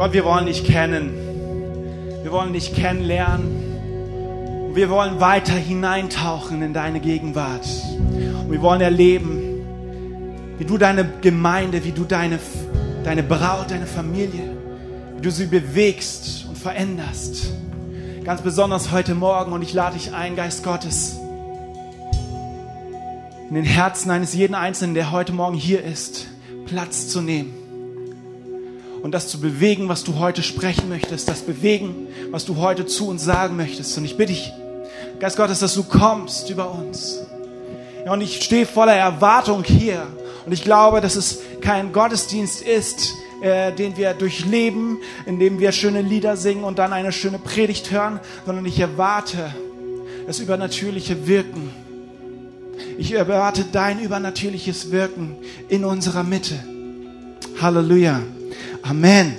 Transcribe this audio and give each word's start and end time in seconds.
Gott, 0.00 0.14
wir 0.14 0.24
wollen 0.24 0.46
dich 0.46 0.64
kennen. 0.64 1.12
Wir 2.22 2.32
wollen 2.32 2.54
dich 2.54 2.74
kennenlernen. 2.74 4.68
Und 4.68 4.74
wir 4.74 4.88
wollen 4.88 5.20
weiter 5.20 5.52
hineintauchen 5.52 6.62
in 6.62 6.72
deine 6.72 7.00
Gegenwart. 7.00 7.66
Und 7.98 8.50
wir 8.50 8.62
wollen 8.62 8.80
erleben, 8.80 9.60
wie 10.56 10.64
du 10.64 10.78
deine 10.78 11.06
Gemeinde, 11.20 11.84
wie 11.84 11.92
du 11.92 12.04
deine, 12.04 12.38
deine 13.04 13.22
Braut, 13.22 13.72
deine 13.72 13.84
Familie, 13.84 14.56
wie 15.16 15.20
du 15.20 15.30
sie 15.30 15.44
bewegst 15.44 16.46
und 16.48 16.56
veränderst. 16.56 17.52
Ganz 18.24 18.40
besonders 18.40 18.92
heute 18.92 19.14
Morgen. 19.14 19.52
Und 19.52 19.60
ich 19.60 19.74
lade 19.74 19.98
dich 19.98 20.14
ein, 20.14 20.34
Geist 20.34 20.64
Gottes, 20.64 21.18
in 23.50 23.54
den 23.54 23.64
Herzen 23.64 24.10
eines 24.10 24.32
jeden 24.32 24.54
Einzelnen, 24.54 24.94
der 24.94 25.12
heute 25.12 25.34
Morgen 25.34 25.58
hier 25.58 25.84
ist, 25.84 26.26
Platz 26.64 27.08
zu 27.08 27.20
nehmen 27.20 27.59
und 29.02 29.12
das 29.12 29.28
zu 29.28 29.40
bewegen, 29.40 29.88
was 29.88 30.04
du 30.04 30.18
heute 30.18 30.42
sprechen 30.42 30.88
möchtest, 30.88 31.28
das 31.28 31.42
bewegen, 31.42 32.08
was 32.30 32.44
du 32.44 32.56
heute 32.56 32.86
zu 32.86 33.08
uns 33.08 33.24
sagen 33.24 33.56
möchtest. 33.56 33.96
Und 33.98 34.04
ich 34.04 34.16
bitte 34.16 34.32
dich, 34.32 34.52
Geist 35.18 35.36
Gottes, 35.36 35.60
dass 35.60 35.74
du 35.74 35.82
kommst 35.82 36.50
über 36.50 36.72
uns. 36.72 37.20
Ja, 38.04 38.12
und 38.12 38.20
ich 38.20 38.42
stehe 38.42 38.66
voller 38.66 38.94
Erwartung 38.94 39.64
hier. 39.64 40.06
Und 40.46 40.52
ich 40.52 40.64
glaube, 40.64 41.00
dass 41.00 41.16
es 41.16 41.40
kein 41.60 41.92
Gottesdienst 41.92 42.62
ist, 42.62 43.14
äh, 43.42 43.72
den 43.72 43.96
wir 43.96 44.14
durchleben, 44.14 44.98
in 45.26 45.38
dem 45.38 45.58
wir 45.60 45.72
schöne 45.72 46.00
Lieder 46.00 46.36
singen 46.36 46.64
und 46.64 46.78
dann 46.78 46.92
eine 46.92 47.12
schöne 47.12 47.38
Predigt 47.38 47.90
hören, 47.90 48.20
sondern 48.46 48.64
ich 48.64 48.78
erwarte 48.78 49.54
das 50.26 50.38
übernatürliche 50.38 51.26
Wirken 51.26 51.70
ich 52.98 53.12
erwarte 53.12 53.64
dein 53.70 54.00
übernatürliches 54.00 54.90
Wirken 54.90 55.36
in 55.68 55.84
unserer 55.84 56.22
Mitte. 56.22 56.54
Halleluja. 57.60 58.20
Amen. 58.82 59.36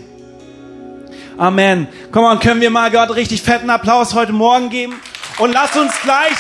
Amen. 1.37 1.87
Komm 2.11 2.23
mal, 2.23 2.39
können 2.39 2.61
wir 2.61 2.69
mal 2.69 2.91
Gott 2.91 3.15
richtig 3.15 3.41
fetten 3.41 3.69
Applaus 3.69 4.13
heute 4.13 4.31
Morgen 4.31 4.69
geben? 4.69 4.95
Und 5.39 5.53
lass 5.53 5.75
uns 5.75 5.93
gleich, 6.03 6.35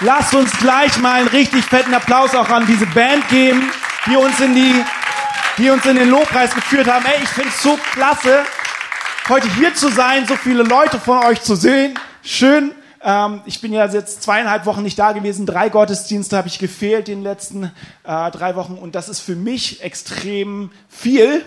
lass 0.00 0.32
uns 0.32 0.50
gleich 0.58 0.96
mal 0.98 1.20
einen 1.20 1.28
richtig 1.28 1.64
fetten 1.64 1.92
Applaus 1.92 2.34
auch 2.34 2.48
an 2.48 2.66
diese 2.66 2.86
Band 2.86 3.28
geben, 3.28 3.70
die 4.06 4.16
uns 4.16 4.40
in 4.40 4.54
die, 4.54 4.74
die 5.58 5.68
uns 5.68 5.84
in 5.84 5.96
den 5.96 6.10
Lobpreis 6.10 6.54
geführt 6.54 6.86
haben. 6.86 7.04
Ey, 7.04 7.22
ich 7.22 7.28
finde 7.28 7.50
es 7.50 7.62
so 7.62 7.78
klasse, 7.92 8.44
heute 9.28 9.48
hier 9.54 9.74
zu 9.74 9.88
sein, 9.88 10.26
so 10.26 10.36
viele 10.36 10.62
Leute 10.62 10.98
von 10.98 11.18
euch 11.24 11.42
zu 11.42 11.54
sehen. 11.54 11.98
Schön, 12.22 12.72
ähm, 13.02 13.42
ich 13.46 13.60
bin 13.60 13.72
ja 13.72 13.86
jetzt 13.86 14.22
zweieinhalb 14.22 14.66
Wochen 14.66 14.82
nicht 14.82 14.98
da 14.98 15.12
gewesen. 15.12 15.46
Drei 15.46 15.68
Gottesdienste 15.68 16.36
habe 16.36 16.48
ich 16.48 16.58
gefehlt 16.58 17.08
in 17.08 17.18
den 17.18 17.24
letzten 17.24 17.64
äh, 18.04 18.30
drei 18.30 18.56
Wochen. 18.56 18.74
Und 18.74 18.94
das 18.94 19.08
ist 19.08 19.20
für 19.20 19.36
mich 19.36 19.82
extrem 19.82 20.70
viel. 20.88 21.44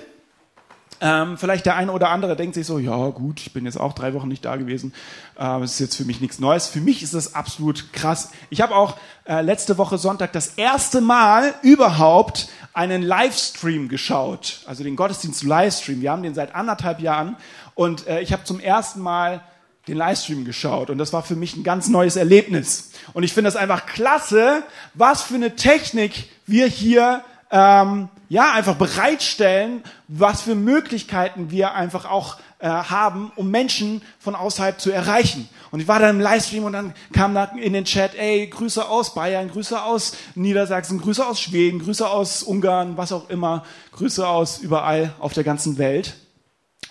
Ähm, 1.02 1.38
vielleicht 1.38 1.66
der 1.66 1.76
eine 1.76 1.92
oder 1.92 2.10
andere 2.10 2.36
denkt 2.36 2.56
sich 2.56 2.68
so, 2.68 2.78
ja 2.78 3.10
gut, 3.10 3.40
ich 3.40 3.54
bin 3.54 3.66
jetzt 3.66 3.80
auch 3.80 3.94
drei 3.94 4.14
Wochen 4.14 4.28
nicht 4.28 4.44
da 4.44 4.58
gewesen. 4.58 4.94
Äh, 5.36 5.60
das 5.60 5.74
ist 5.74 5.80
jetzt 5.80 5.96
für 5.96 6.06
mich 6.06 6.20
nichts 6.20 6.40
Neues. 6.40 6.68
Für 6.68 6.82
mich 6.82 7.04
ist 7.04 7.14
das 7.14 7.36
absolut 7.36 7.94
krass. 7.94 8.32
Ich 8.50 8.62
habe 8.62 8.76
auch 8.76 8.98
äh, 9.26 9.42
letzte 9.42 9.78
Woche 9.78 9.98
Sonntag 9.98 10.34
das 10.34 10.56
erste 10.56 11.00
Mal 11.02 11.54
überhaupt 11.62 12.50
einen 12.74 13.02
Livestream 13.02 13.88
geschaut. 13.88 14.62
Also 14.66 14.84
den 14.84 14.96
Gottesdienst 14.96 15.44
Livestream. 15.44 16.02
Wir 16.02 16.12
haben 16.12 16.24
den 16.24 16.34
seit 16.34 16.54
anderthalb 16.54 17.00
Jahren. 17.00 17.38
Und 17.76 18.08
äh, 18.08 18.22
ich 18.22 18.34
habe 18.34 18.44
zum 18.44 18.60
ersten 18.60 19.00
Mal 19.00 19.42
den 19.88 19.98
Livestream 19.98 20.46
geschaut 20.46 20.90
und 20.90 20.98
das 20.98 21.14
war 21.14 21.24
für 21.24 21.36
mich 21.36 21.56
ein 21.56 21.64
ganz 21.64 21.88
neues 21.88 22.16
Erlebnis. 22.16 22.92
Und 23.14 23.24
ich 23.24 23.34
finde 23.34 23.48
das 23.48 23.56
einfach 23.56 23.86
klasse, 23.86 24.64
was 24.94 25.24
für 25.24 25.36
eine 25.36 25.56
Technik 25.56 26.30
wir 26.46 26.68
hier 26.68 27.24
ähm, 27.52 28.10
ja 28.30 28.54
einfach 28.54 28.76
bereitstellen, 28.76 29.84
was 30.08 30.44
für 30.44 30.56
Möglichkeiten 30.56 31.52
wir 31.52 31.74
einfach 31.74 32.06
auch 32.06 32.38
äh, 32.60 32.68
haben, 32.68 33.32
um 33.36 33.50
Menschen 33.50 34.02
von 34.20 34.36
außerhalb 34.36 34.80
zu 34.80 34.92
erreichen. 34.92 35.50
Und 35.72 35.80
ich 35.80 35.88
war 35.88 36.00
dann 36.00 36.18
im 36.18 36.22
Livestream 36.22 36.64
und 36.64 36.74
dann 36.74 36.94
kam 37.12 37.34
da 37.34 37.46
in 37.46 37.74
den 37.74 37.86
Chat, 37.86 38.16
ey, 38.16 38.48
Grüße 38.48 38.88
aus 38.88 39.14
Bayern, 39.14 39.50
Grüße 39.50 39.82
aus 39.82 40.16
Niedersachsen, 40.36 41.02
Grüße 41.02 41.26
aus 41.26 41.42
Schweden, 41.42 41.80
Grüße 41.80 42.08
aus 42.08 42.44
Ungarn, 42.44 42.98
was 42.98 43.12
auch 43.12 43.30
immer, 43.30 43.66
Grüße 43.92 44.28
aus 44.28 44.60
überall 44.60 45.14
auf 45.20 45.34
der 45.34 45.44
ganzen 45.44 45.78
Welt. 45.78 46.16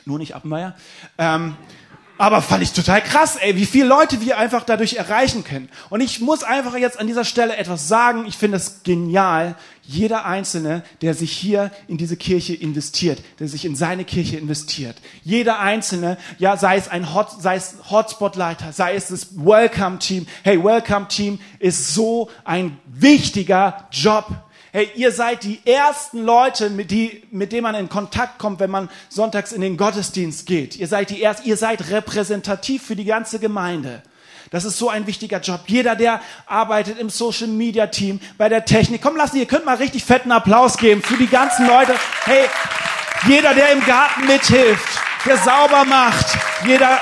Nur 0.04 0.18
nicht 0.18 0.34
Appenmeier. 0.34 0.74
Ähm, 1.18 1.56
aber 2.18 2.42
fand 2.42 2.62
ich 2.62 2.72
total 2.72 3.00
krass, 3.00 3.36
ey, 3.36 3.56
wie 3.56 3.64
viele 3.64 3.86
Leute 3.86 4.20
wir 4.20 4.38
einfach 4.38 4.64
dadurch 4.64 4.94
erreichen 4.94 5.44
können. 5.44 5.68
Und 5.88 6.00
ich 6.00 6.20
muss 6.20 6.42
einfach 6.42 6.76
jetzt 6.76 6.98
an 6.98 7.06
dieser 7.06 7.24
Stelle 7.24 7.56
etwas 7.56 7.88
sagen. 7.88 8.26
Ich 8.26 8.36
finde 8.36 8.56
es 8.56 8.82
genial. 8.82 9.54
Jeder 9.84 10.26
Einzelne, 10.26 10.82
der 11.00 11.14
sich 11.14 11.32
hier 11.32 11.70
in 11.86 11.96
diese 11.96 12.16
Kirche 12.16 12.54
investiert, 12.54 13.22
der 13.38 13.48
sich 13.48 13.64
in 13.64 13.74
seine 13.74 14.04
Kirche 14.04 14.36
investiert. 14.36 14.96
Jeder 15.24 15.60
Einzelne, 15.60 16.18
ja, 16.38 16.58
sei 16.58 16.76
es 16.76 16.88
ein 16.88 17.14
Hot, 17.14 17.40
sei 17.40 17.56
es 17.56 17.76
Hotspot-Leiter, 17.88 18.72
sei 18.72 18.96
es 18.96 19.08
das 19.08 19.28
Welcome-Team. 19.36 20.26
Hey, 20.42 20.62
Welcome-Team 20.62 21.38
ist 21.58 21.94
so 21.94 22.28
ein 22.44 22.78
wichtiger 22.86 23.88
Job 23.90 24.26
Hey, 24.72 24.90
ihr 24.94 25.12
seid 25.12 25.44
die 25.44 25.60
ersten 25.64 26.22
Leute, 26.22 26.68
mit, 26.68 26.90
die, 26.90 27.22
mit 27.30 27.52
denen 27.52 27.62
man 27.62 27.74
in 27.74 27.88
Kontakt 27.88 28.38
kommt, 28.38 28.60
wenn 28.60 28.70
man 28.70 28.90
sonntags 29.08 29.52
in 29.52 29.62
den 29.62 29.76
Gottesdienst 29.76 30.46
geht. 30.46 30.76
Ihr 30.76 30.86
seid 30.86 31.10
die 31.10 31.22
ersten, 31.22 31.48
ihr 31.48 31.56
seid 31.56 31.90
repräsentativ 31.90 32.82
für 32.82 32.96
die 32.96 33.06
ganze 33.06 33.38
Gemeinde. 33.38 34.02
Das 34.50 34.64
ist 34.64 34.78
so 34.78 34.88
ein 34.88 35.06
wichtiger 35.06 35.40
Job. 35.40 35.60
Jeder, 35.66 35.94
der 35.94 36.20
arbeitet 36.46 36.98
im 36.98 37.10
Social 37.10 37.48
Media 37.48 37.86
Team, 37.86 38.20
bei 38.36 38.48
der 38.48 38.64
Technik. 38.64 39.02
Komm, 39.02 39.16
lasst 39.16 39.34
ihr 39.34 39.46
könnt 39.46 39.64
mal 39.64 39.76
richtig 39.76 40.04
fetten 40.04 40.32
Applaus 40.32 40.76
geben 40.76 41.02
für 41.02 41.16
die 41.16 41.26
ganzen 41.26 41.66
Leute. 41.66 41.94
Hey, 42.24 42.44
jeder, 43.26 43.54
der 43.54 43.72
im 43.72 43.84
Garten 43.84 44.26
mithilft, 44.26 45.00
der 45.26 45.36
sauber 45.38 45.84
macht, 45.84 46.26
jeder 46.66 46.98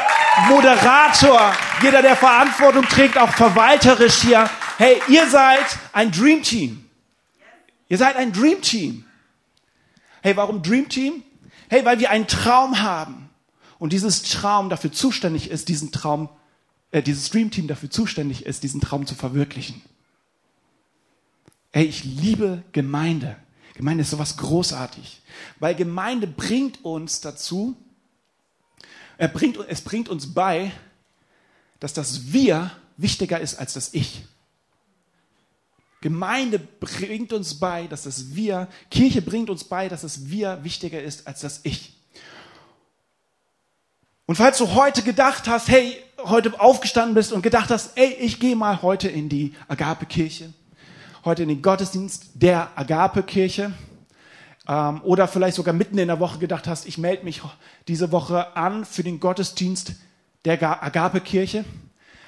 Moderator, 0.48 1.52
jeder, 1.82 2.02
der 2.02 2.16
Verantwortung 2.16 2.86
trägt, 2.88 3.18
auch 3.18 3.30
verwalterisch 3.30 4.16
hier. 4.22 4.48
Hey, 4.78 5.00
ihr 5.08 5.26
seid 5.28 5.64
ein 5.92 6.10
Dream 6.12 6.42
Team. 6.42 6.85
Ihr 7.88 7.98
seid 7.98 8.16
ein 8.16 8.32
Dream 8.32 8.62
Team. 8.62 9.04
Hey, 10.22 10.36
warum 10.36 10.62
Dream 10.62 10.88
Team? 10.88 11.22
Hey, 11.68 11.84
weil 11.84 11.98
wir 11.98 12.10
einen 12.10 12.26
Traum 12.26 12.80
haben 12.80 13.28
und 13.78 13.92
dieses 13.92 14.22
Traum 14.22 14.70
dafür 14.70 14.92
zuständig 14.92 15.50
ist, 15.50 15.68
diesen 15.68 15.92
Traum, 15.92 16.28
äh, 16.90 17.02
dieses 17.02 17.30
Dream 17.30 17.50
Team 17.50 17.66
dafür 17.68 17.90
zuständig 17.90 18.46
ist, 18.46 18.62
diesen 18.62 18.80
Traum 18.80 19.06
zu 19.06 19.14
verwirklichen. 19.14 19.82
Hey, 21.72 21.84
ich 21.84 22.04
liebe 22.04 22.62
Gemeinde. 22.72 23.36
Gemeinde 23.74 24.02
ist 24.02 24.10
sowas 24.10 24.38
großartig, 24.38 25.20
weil 25.58 25.74
Gemeinde 25.74 26.26
bringt 26.26 26.82
uns 26.84 27.20
dazu, 27.20 27.76
er 29.18 29.28
bringt, 29.28 29.58
es 29.68 29.82
bringt 29.82 30.08
uns 30.08 30.32
bei, 30.32 30.72
dass 31.80 31.92
das 31.92 32.32
Wir 32.32 32.70
wichtiger 32.96 33.40
ist 33.40 33.56
als 33.56 33.74
das 33.74 33.92
Ich. 33.92 34.24
Gemeinde 36.00 36.58
bringt 36.58 37.32
uns 37.32 37.58
bei, 37.58 37.86
dass 37.86 38.02
das 38.02 38.34
Wir, 38.34 38.68
Kirche 38.90 39.22
bringt 39.22 39.50
uns 39.50 39.64
bei, 39.64 39.88
dass 39.88 40.02
das 40.02 40.28
Wir 40.28 40.62
wichtiger 40.62 41.02
ist 41.02 41.26
als 41.26 41.40
das 41.40 41.60
Ich. 41.64 41.94
Und 44.26 44.34
falls 44.34 44.58
du 44.58 44.74
heute 44.74 45.02
gedacht 45.02 45.48
hast, 45.48 45.68
hey, 45.68 45.96
heute 46.18 46.58
aufgestanden 46.60 47.14
bist 47.14 47.32
und 47.32 47.42
gedacht 47.42 47.70
hast, 47.70 47.96
ey, 47.96 48.12
ich 48.20 48.40
gehe 48.40 48.56
mal 48.56 48.82
heute 48.82 49.08
in 49.08 49.28
die 49.28 49.54
Agape-Kirche, 49.68 50.52
heute 51.24 51.44
in 51.44 51.48
den 51.48 51.62
Gottesdienst 51.62 52.30
der 52.34 52.70
Agape-Kirche, 52.76 53.72
ähm, 54.68 55.00
oder 55.02 55.28
vielleicht 55.28 55.56
sogar 55.56 55.74
mitten 55.74 55.98
in 55.98 56.08
der 56.08 56.20
Woche 56.20 56.38
gedacht 56.38 56.66
hast, 56.66 56.86
ich 56.86 56.98
melde 56.98 57.24
mich 57.24 57.42
diese 57.88 58.12
Woche 58.12 58.56
an 58.56 58.84
für 58.84 59.02
den 59.02 59.20
Gottesdienst 59.20 59.94
der 60.44 60.82
Agape-Kirche, 60.82 61.64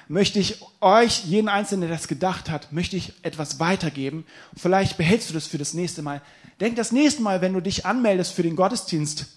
möchte 0.09 0.39
ich 0.39 0.57
euch, 0.81 1.23
jeden 1.25 1.47
Einzelnen, 1.47 1.87
der 1.87 1.97
das 1.97 2.07
gedacht 2.07 2.49
hat, 2.49 2.73
möchte 2.73 2.97
ich 2.97 3.13
etwas 3.21 3.59
weitergeben. 3.59 4.25
vielleicht 4.57 4.97
behältst 4.97 5.29
du 5.29 5.35
das 5.35 5.47
für 5.47 5.59
das 5.59 5.73
nächste 5.73 6.01
Mal. 6.01 6.21
Denk 6.59 6.75
das 6.75 6.91
nächste 6.91 7.21
Mal, 7.21 7.41
wenn 7.41 7.53
du 7.53 7.61
dich 7.61 7.85
anmeldest 7.85 8.33
für 8.33 8.43
den 8.43 8.55
Gottesdienst 8.55 9.27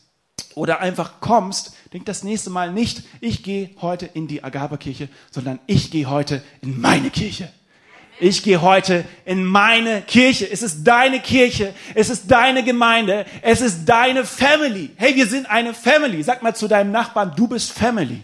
oder 0.55 0.81
einfach 0.81 1.21
kommst, 1.21 1.75
denk 1.93 2.07
das 2.07 2.25
nächste 2.25 2.49
Mal 2.49 2.73
nicht, 2.73 3.03
ich 3.21 3.43
gehe 3.43 3.71
heute 3.83 4.07
in 4.07 4.27
die 4.27 4.43
Agaberkirche, 4.43 5.09
sondern 5.31 5.61
ich 5.67 5.91
gehe 5.91 6.09
heute 6.09 6.43
in 6.63 6.81
meine 6.81 7.11
Kirche. 7.11 7.53
Ich 8.19 8.43
gehe 8.43 8.63
heute 8.63 9.05
in 9.25 9.45
meine 9.45 10.01
Kirche. 10.03 10.51
Es 10.51 10.63
ist 10.63 10.85
deine 10.85 11.21
Kirche. 11.21 11.75
Es 11.95 12.09
ist 12.09 12.31
deine 12.31 12.65
Gemeinde. 12.65 13.27
Es 13.43 13.61
ist 13.61 13.85
deine 13.85 14.25
Family. 14.25 14.91
Hey, 14.97 15.17
wir 15.17 15.27
sind 15.27 15.51
eine 15.51 15.75
Family. 15.75 16.23
Sag 16.23 16.43
mal 16.43 16.55
zu 16.55 16.69
deinem 16.69 16.93
Nachbarn, 16.93 17.33
du 17.37 17.49
bist 17.49 17.73
Family. 17.73 18.23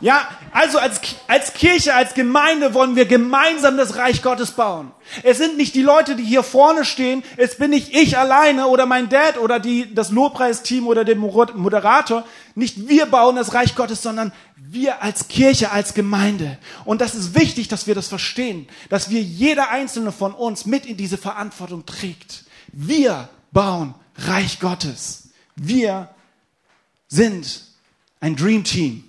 Ja, 0.00 0.28
also 0.52 0.78
als, 0.78 1.00
als 1.26 1.54
Kirche, 1.54 1.94
als 1.94 2.14
Gemeinde 2.14 2.72
wollen 2.72 2.94
wir 2.94 3.06
gemeinsam 3.06 3.76
das 3.76 3.96
Reich 3.96 4.22
Gottes 4.22 4.52
bauen. 4.52 4.92
Es 5.24 5.38
sind 5.38 5.56
nicht 5.56 5.74
die 5.74 5.82
Leute, 5.82 6.14
die 6.14 6.22
hier 6.22 6.44
vorne 6.44 6.84
stehen, 6.84 7.24
es 7.36 7.56
bin 7.56 7.70
nicht 7.70 7.94
ich 7.94 8.16
alleine 8.16 8.68
oder 8.68 8.86
mein 8.86 9.08
Dad 9.08 9.38
oder 9.38 9.58
die, 9.58 9.92
das 9.92 10.12
Lobpreisteam 10.12 10.86
oder 10.86 11.04
der 11.04 11.16
Moderator. 11.16 12.24
nicht 12.54 12.88
wir 12.88 13.06
bauen 13.06 13.34
das 13.34 13.54
Reich 13.54 13.74
Gottes, 13.74 14.00
sondern 14.00 14.32
wir 14.56 15.02
als 15.02 15.26
Kirche, 15.26 15.72
als 15.72 15.94
Gemeinde. 15.94 16.58
Und 16.84 17.00
das 17.00 17.16
ist 17.16 17.34
wichtig, 17.34 17.66
dass 17.66 17.88
wir 17.88 17.96
das 17.96 18.06
verstehen, 18.06 18.68
dass 18.90 19.10
wir 19.10 19.20
jeder 19.20 19.70
einzelne 19.70 20.12
von 20.12 20.32
uns 20.32 20.64
mit 20.64 20.86
in 20.86 20.96
diese 20.96 21.18
Verantwortung 21.18 21.86
trägt. 21.86 22.44
Wir 22.72 23.28
bauen 23.50 23.94
Reich 24.16 24.60
Gottes. 24.60 25.30
Wir 25.56 26.08
sind 27.08 27.64
ein 28.20 28.36
Dream 28.36 28.62
Team. 28.62 29.07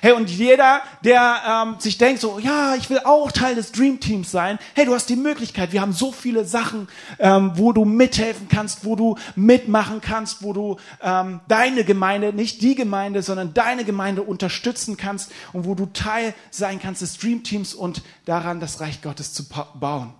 Hey, 0.00 0.12
und 0.12 0.30
jeder, 0.30 0.82
der 1.04 1.64
ähm, 1.66 1.76
sich 1.80 1.98
denkt, 1.98 2.20
so, 2.20 2.38
ja, 2.38 2.74
ich 2.76 2.88
will 2.90 3.00
auch 3.04 3.32
Teil 3.32 3.54
des 3.54 3.72
Dream 3.72 4.00
Teams 4.00 4.30
sein, 4.30 4.58
hey, 4.74 4.84
du 4.84 4.94
hast 4.94 5.08
die 5.08 5.16
Möglichkeit. 5.16 5.72
Wir 5.72 5.80
haben 5.80 5.92
so 5.92 6.12
viele 6.12 6.44
Sachen, 6.44 6.88
ähm, 7.18 7.52
wo 7.54 7.72
du 7.72 7.84
mithelfen 7.84 8.48
kannst, 8.48 8.84
wo 8.84 8.96
du 8.96 9.16
mitmachen 9.36 10.00
kannst, 10.00 10.42
wo 10.42 10.52
du 10.52 10.76
ähm, 11.02 11.40
deine 11.48 11.84
Gemeinde, 11.84 12.32
nicht 12.32 12.62
die 12.62 12.74
Gemeinde, 12.74 13.22
sondern 13.22 13.54
deine 13.54 13.84
Gemeinde 13.84 14.22
unterstützen 14.22 14.96
kannst 14.96 15.32
und 15.52 15.64
wo 15.64 15.74
du 15.74 15.86
Teil 15.86 16.34
sein 16.50 16.80
kannst 16.80 17.02
des 17.02 17.18
Dream 17.18 17.42
Teams 17.42 17.74
und 17.74 18.02
daran 18.24 18.60
das 18.60 18.80
Reich 18.80 19.02
Gottes 19.02 19.32
zu 19.32 19.44
bauen. 19.48 20.14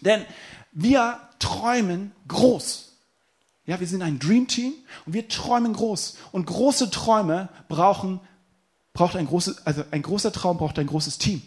Denn 0.00 0.24
wir 0.72 1.18
träumen 1.38 2.12
groß. 2.28 2.90
Ja, 3.66 3.78
wir 3.78 3.86
sind 3.86 4.02
ein 4.02 4.18
Dream 4.18 4.46
Team 4.48 4.72
und 5.06 5.12
wir 5.12 5.28
träumen 5.28 5.72
groß. 5.72 6.16
Und 6.32 6.46
große 6.46 6.90
Träume 6.90 7.48
brauchen 7.68 8.20
braucht 8.92 9.16
ein 9.16 9.26
großes, 9.26 9.66
also 9.66 9.84
ein 9.90 10.02
großer 10.02 10.32
Traum 10.32 10.58
braucht 10.58 10.78
ein 10.78 10.86
großes 10.86 11.18
Team. 11.18 11.42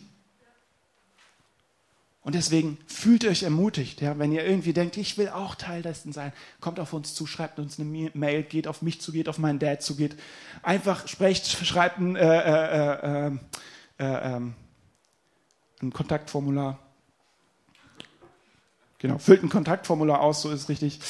Und 2.23 2.35
deswegen 2.35 2.77
fühlt 2.87 3.25
euch 3.25 3.43
ermutigt, 3.43 3.99
ja, 3.99 4.17
wenn 4.17 4.31
ihr 4.31 4.45
irgendwie 4.45 4.71
denkt, 4.71 4.95
ich 4.95 5.17
will 5.17 5.27
auch 5.27 5.55
Teil 5.55 5.81
dessen 5.81 6.13
sein, 6.13 6.31
kommt 6.61 6.79
auf 6.79 6.93
uns 6.93 7.13
zu, 7.13 7.25
schreibt 7.25 7.59
uns 7.59 7.77
eine 7.79 8.11
Mail, 8.13 8.43
geht 8.43 8.65
auf 8.67 8.81
mich 8.81 9.01
zu, 9.01 9.11
geht 9.11 9.27
auf 9.27 9.39
meinen 9.39 9.59
Dad 9.59 9.81
zu, 9.83 9.97
geht 9.97 10.15
einfach 10.61 11.09
sprecht, 11.09 11.45
schreibt 11.65 11.99
ein, 11.99 12.15
äh, 12.15 12.21
äh, 12.21 13.27
äh, 13.27 13.27
äh 13.27 13.31
ähm, 13.99 14.53
ein 15.81 15.91
Kontaktformular. 15.91 16.79
Genau, 18.99 19.17
füllt 19.17 19.43
ein 19.43 19.49
Kontaktformular 19.49 20.21
aus, 20.21 20.41
so 20.41 20.49
ist 20.49 20.69
richtig. 20.69 21.01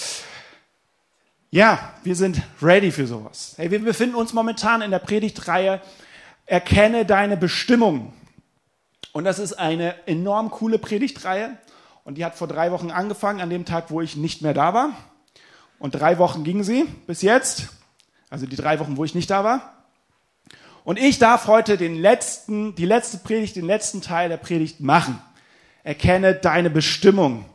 Ja, 1.52 1.94
wir 2.04 2.16
sind 2.16 2.42
ready 2.60 2.92
für 2.92 3.06
sowas. 3.06 3.54
Hey, 3.58 3.70
wir 3.70 3.80
befinden 3.84 4.16
uns 4.16 4.34
momentan 4.34 4.82
in 4.82 4.90
der 4.90 4.98
Predigtreihe 4.98 5.80
Erkenne 6.46 7.06
deine 7.06 7.38
Bestimmung. 7.38 8.14
Und 9.12 9.24
das 9.24 9.40
ist 9.40 9.54
eine 9.54 9.96
enorm 10.08 10.52
coole 10.52 10.78
Predigtreihe. 10.80 11.58
Und 12.04 12.18
die 12.18 12.26
hat 12.26 12.36
vor 12.36 12.48
drei 12.48 12.72
Wochen 12.72 12.92
angefangen, 12.92 13.42
an 13.42 13.50
dem 13.50 13.66
Tag, 13.66 13.90
wo 13.90 14.02
ich 14.02 14.16
nicht 14.16 14.42
mehr 14.42 14.54
da 14.54 14.74
war. 14.74 14.92
Und 15.80 15.96
drei 15.96 16.18
Wochen 16.18 16.44
ging 16.44 16.64
sie 16.64 16.86
bis 17.08 17.22
jetzt. 17.22 17.70
Also 18.30 18.46
die 18.46 18.56
drei 18.56 18.80
Wochen, 18.80 18.98
wo 18.98 19.06
ich 19.06 19.16
nicht 19.16 19.30
da 19.30 19.44
war. 19.44 19.86
Und 20.84 21.00
ich 21.00 21.20
darf 21.20 21.48
heute 21.48 21.78
den 21.78 21.96
letzten, 21.96 22.76
die 22.76 22.86
letzte 22.86 23.18
Predigt, 23.18 23.56
den 23.56 23.66
letzten 23.66 24.02
Teil 24.02 24.28
der 24.28 24.38
Predigt 24.38 24.82
machen. 24.82 25.22
Erkenne 25.84 26.34
deine 26.34 26.70
Bestimmung. 26.70 27.46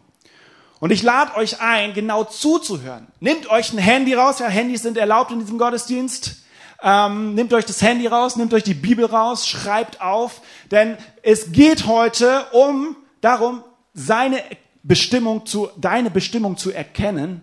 Und 0.80 0.92
ich 0.92 1.02
lade 1.02 1.34
euch 1.36 1.60
ein, 1.60 1.92
genau 1.92 2.24
zuzuhören. 2.24 3.08
Nehmt 3.20 3.50
euch 3.50 3.72
ein 3.72 3.78
Handy 3.78 4.14
raus. 4.14 4.38
Ja, 4.38 4.46
Handys 4.48 4.82
sind 4.82 4.96
erlaubt 4.96 5.32
in 5.32 5.40
diesem 5.40 5.58
Gottesdienst. 5.58 6.44
Ähm, 6.80 7.34
nehmt 7.34 7.52
euch 7.52 7.64
das 7.64 7.82
Handy 7.82 8.06
raus, 8.06 8.36
nehmt 8.36 8.54
euch 8.54 8.62
die 8.62 8.74
Bibel 8.74 9.04
raus, 9.04 9.48
schreibt 9.48 10.00
auf, 10.00 10.42
denn 10.70 10.96
es 11.22 11.50
geht 11.50 11.86
heute 11.86 12.46
um 12.52 12.96
darum, 13.20 13.64
seine 13.94 14.42
Bestimmung 14.84 15.44
zu, 15.44 15.68
deine 15.76 16.10
Bestimmung 16.10 16.56
zu 16.56 16.70
erkennen. 16.70 17.42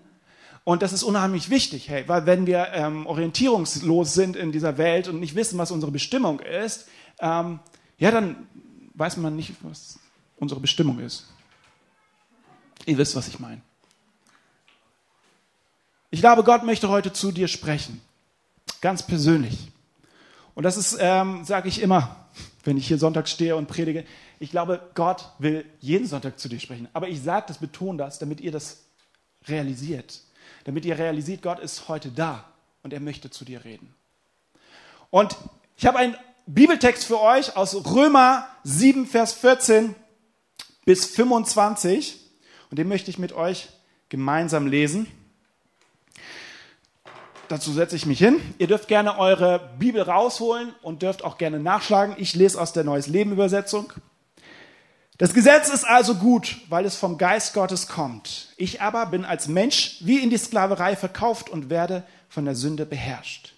Und 0.64 0.82
das 0.82 0.94
ist 0.94 1.04
unheimlich 1.04 1.50
wichtig, 1.50 1.90
hey, 1.90 2.06
weil 2.08 2.26
wenn 2.26 2.48
wir 2.48 2.70
ähm, 2.74 3.06
orientierungslos 3.06 4.14
sind 4.14 4.36
in 4.36 4.52
dieser 4.52 4.78
Welt 4.78 5.08
und 5.08 5.20
nicht 5.20 5.36
wissen, 5.36 5.60
was 5.60 5.70
unsere 5.70 5.92
Bestimmung 5.92 6.40
ist, 6.40 6.88
ähm, 7.20 7.60
ja, 7.98 8.12
dann 8.12 8.48
weiß 8.96 9.18
man 9.18 9.36
nicht, 9.36 9.54
was 9.62 10.00
unsere 10.38 10.60
Bestimmung 10.60 11.00
ist. 11.00 11.28
Ihr 12.86 12.98
wisst, 12.98 13.16
was 13.16 13.28
ich 13.28 13.40
meine. 13.40 13.62
Ich 16.10 16.22
glaube, 16.22 16.44
Gott 16.44 16.64
möchte 16.64 16.90
heute 16.90 17.14
zu 17.14 17.32
dir 17.32 17.48
sprechen. 17.48 18.02
Ganz 18.82 19.04
persönlich. 19.04 19.72
Und 20.54 20.64
das 20.64 20.78
ist, 20.78 20.98
ähm, 21.00 21.44
sage 21.44 21.68
ich 21.68 21.82
immer, 21.82 22.28
wenn 22.64 22.78
ich 22.78 22.88
hier 22.88 22.98
sonntags 22.98 23.32
stehe 23.32 23.56
und 23.56 23.68
predige. 23.68 24.06
Ich 24.40 24.52
glaube, 24.52 24.82
Gott 24.96 25.30
will 25.40 25.66
jeden 25.80 26.08
Sonntag 26.08 26.40
zu 26.40 26.50
dir 26.50 26.60
sprechen. 26.60 26.88
Aber 26.94 27.08
ich 27.08 27.22
sage 27.22 27.46
das, 27.48 27.58
betone 27.58 27.98
das, 27.98 28.20
damit 28.20 28.42
ihr 28.42 28.52
das 28.52 28.84
realisiert. 29.48 30.22
Damit 30.64 30.86
ihr 30.86 30.98
realisiert, 30.98 31.42
Gott 31.42 31.60
ist 31.60 31.88
heute 31.88 32.10
da 32.10 32.46
und 32.84 32.94
er 32.94 33.00
möchte 33.00 33.30
zu 33.30 33.46
dir 33.46 33.64
reden. 33.66 33.94
Und 35.10 35.36
ich 35.78 35.86
habe 35.86 35.98
einen 35.98 36.16
Bibeltext 36.48 37.06
für 37.06 37.22
euch 37.22 37.56
aus 37.56 37.76
Römer 37.86 38.48
7, 38.64 39.06
Vers 39.08 39.34
14 39.34 39.96
bis 40.86 41.06
25. 41.06 42.20
Und 42.70 42.78
den 42.78 42.88
möchte 42.88 43.10
ich 43.10 43.20
mit 43.20 43.34
euch 43.34 43.70
gemeinsam 44.10 44.68
lesen. 44.68 45.08
Dazu 47.48 47.72
setze 47.72 47.96
ich 47.96 48.06
mich 48.06 48.20
hin. 48.20 48.42
Ihr 48.58 48.68
dürft 48.68 48.88
gerne 48.88 49.20
eure 49.20 49.76
Bibel 49.78 50.02
rausholen 50.02 50.74
und 50.82 51.02
dürft 51.02 51.24
auch 51.24 51.38
gerne 51.38 51.60
nachschlagen. 51.60 52.16
Ich 52.18 52.34
lese 52.34 52.60
aus 52.60 52.74
der 52.74 52.84
Neues 52.84 53.08
Leben 53.08 53.32
Übersetzung. 53.32 53.94
Das 55.18 55.34
Gesetz 55.34 55.70
ist 55.70 55.86
also 55.86 56.16
gut, 56.16 56.58
weil 56.70 56.86
es 56.86 56.96
vom 56.96 57.18
Geist 57.18 57.54
Gottes 57.54 57.88
kommt. 57.88 58.50
Ich 58.58 58.82
aber 58.82 59.06
bin 59.06 59.24
als 59.24 59.48
Mensch 59.48 59.98
wie 60.02 60.20
in 60.20 60.30
die 60.30 60.38
Sklaverei 60.38 60.96
verkauft 60.96 61.50
und 61.50 61.70
werde 61.70 62.04
von 62.28 62.46
der 62.46 62.56
Sünde 62.56 62.86
beherrscht. 62.86 63.54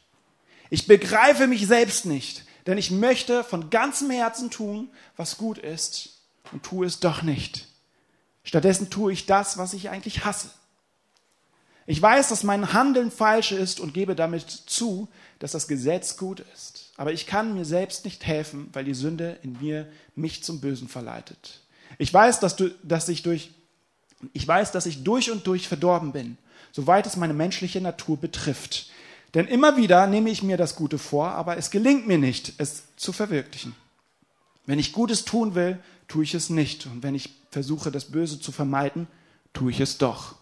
Ich 0.70 0.86
begreife 0.86 1.48
mich 1.48 1.66
selbst 1.66 2.06
nicht, 2.06 2.46
denn 2.68 2.78
ich 2.78 2.92
möchte 2.92 3.44
von 3.44 3.70
ganzem 3.70 4.12
Herzen 4.12 4.52
tun, 4.52 4.90
was 5.16 5.38
gut 5.38 5.58
ist 5.58 6.20
und 6.52 6.62
tue 6.64 6.86
es 6.86 7.00
doch 7.00 7.24
nicht. 7.24 7.68
Stattdessen 8.44 8.90
tue 8.90 9.14
ich 9.14 9.26
das, 9.26 9.58
was 9.58 9.74
ich 9.74 9.90
eigentlich 9.90 10.26
hasse. 10.26 10.50
Ich 11.90 12.02
weiß, 12.02 12.28
dass 12.28 12.44
mein 12.44 12.74
Handeln 12.74 13.10
falsch 13.10 13.54
ist 13.54 13.80
und 13.80 13.94
gebe 13.94 14.14
damit 14.14 14.50
zu, 14.50 15.08
dass 15.40 15.54
das 15.54 15.70
Gesetz 15.70 16.18
gut 16.18 16.44
ist. 16.54 16.92
Aber 16.98 17.14
ich 17.14 17.26
kann 17.26 17.54
mir 17.54 17.64
selbst 17.64 18.04
nicht 18.04 18.26
helfen, 18.26 18.70
weil 18.74 18.84
die 18.84 18.94
Sünde 18.94 19.38
in 19.42 19.58
mir 19.62 19.88
mich 20.14 20.44
zum 20.44 20.60
Bösen 20.60 20.90
verleitet. 20.90 21.62
Ich 21.98 22.14
weiß, 22.14 22.42
dass, 22.42 22.58
du, 22.58 22.70
dass 22.84 23.08
ich 23.08 23.24
durch, 23.24 23.52
ich 24.34 24.46
weiß, 24.46 24.74
dass 24.74 24.86
ich 24.86 25.04
durch 25.04 25.32
und 25.32 25.48
durch 25.48 25.70
verdorben 25.70 26.12
bin, 26.12 26.38
soweit 26.74 27.08
es 27.08 27.16
meine 27.16 27.34
menschliche 27.34 27.80
Natur 27.80 28.18
betrifft. 28.18 28.90
Denn 29.34 29.48
immer 29.48 29.78
wieder 29.78 30.08
nehme 30.08 30.30
ich 30.30 30.44
mir 30.44 30.58
das 30.58 30.76
Gute 30.76 30.98
vor, 30.98 31.32
aber 31.32 31.58
es 31.58 31.72
gelingt 31.72 32.06
mir 32.06 32.18
nicht, 32.18 32.54
es 32.58 32.84
zu 32.98 33.14
verwirklichen. 33.14 33.76
Wenn 34.66 34.80
ich 34.80 34.92
Gutes 34.92 35.24
tun 35.24 35.56
will, 35.56 35.80
tue 36.10 36.24
ich 36.24 36.34
es 36.34 36.50
nicht. 36.50 36.86
Und 36.86 37.04
wenn 37.04 37.16
ich 37.16 37.30
versuche, 37.52 37.92
das 37.92 38.06
Böse 38.06 38.42
zu 38.42 38.52
vermeiden, 38.52 39.08
tue 39.54 39.72
ich 39.72 39.80
es 39.80 39.98
doch. 39.98 40.36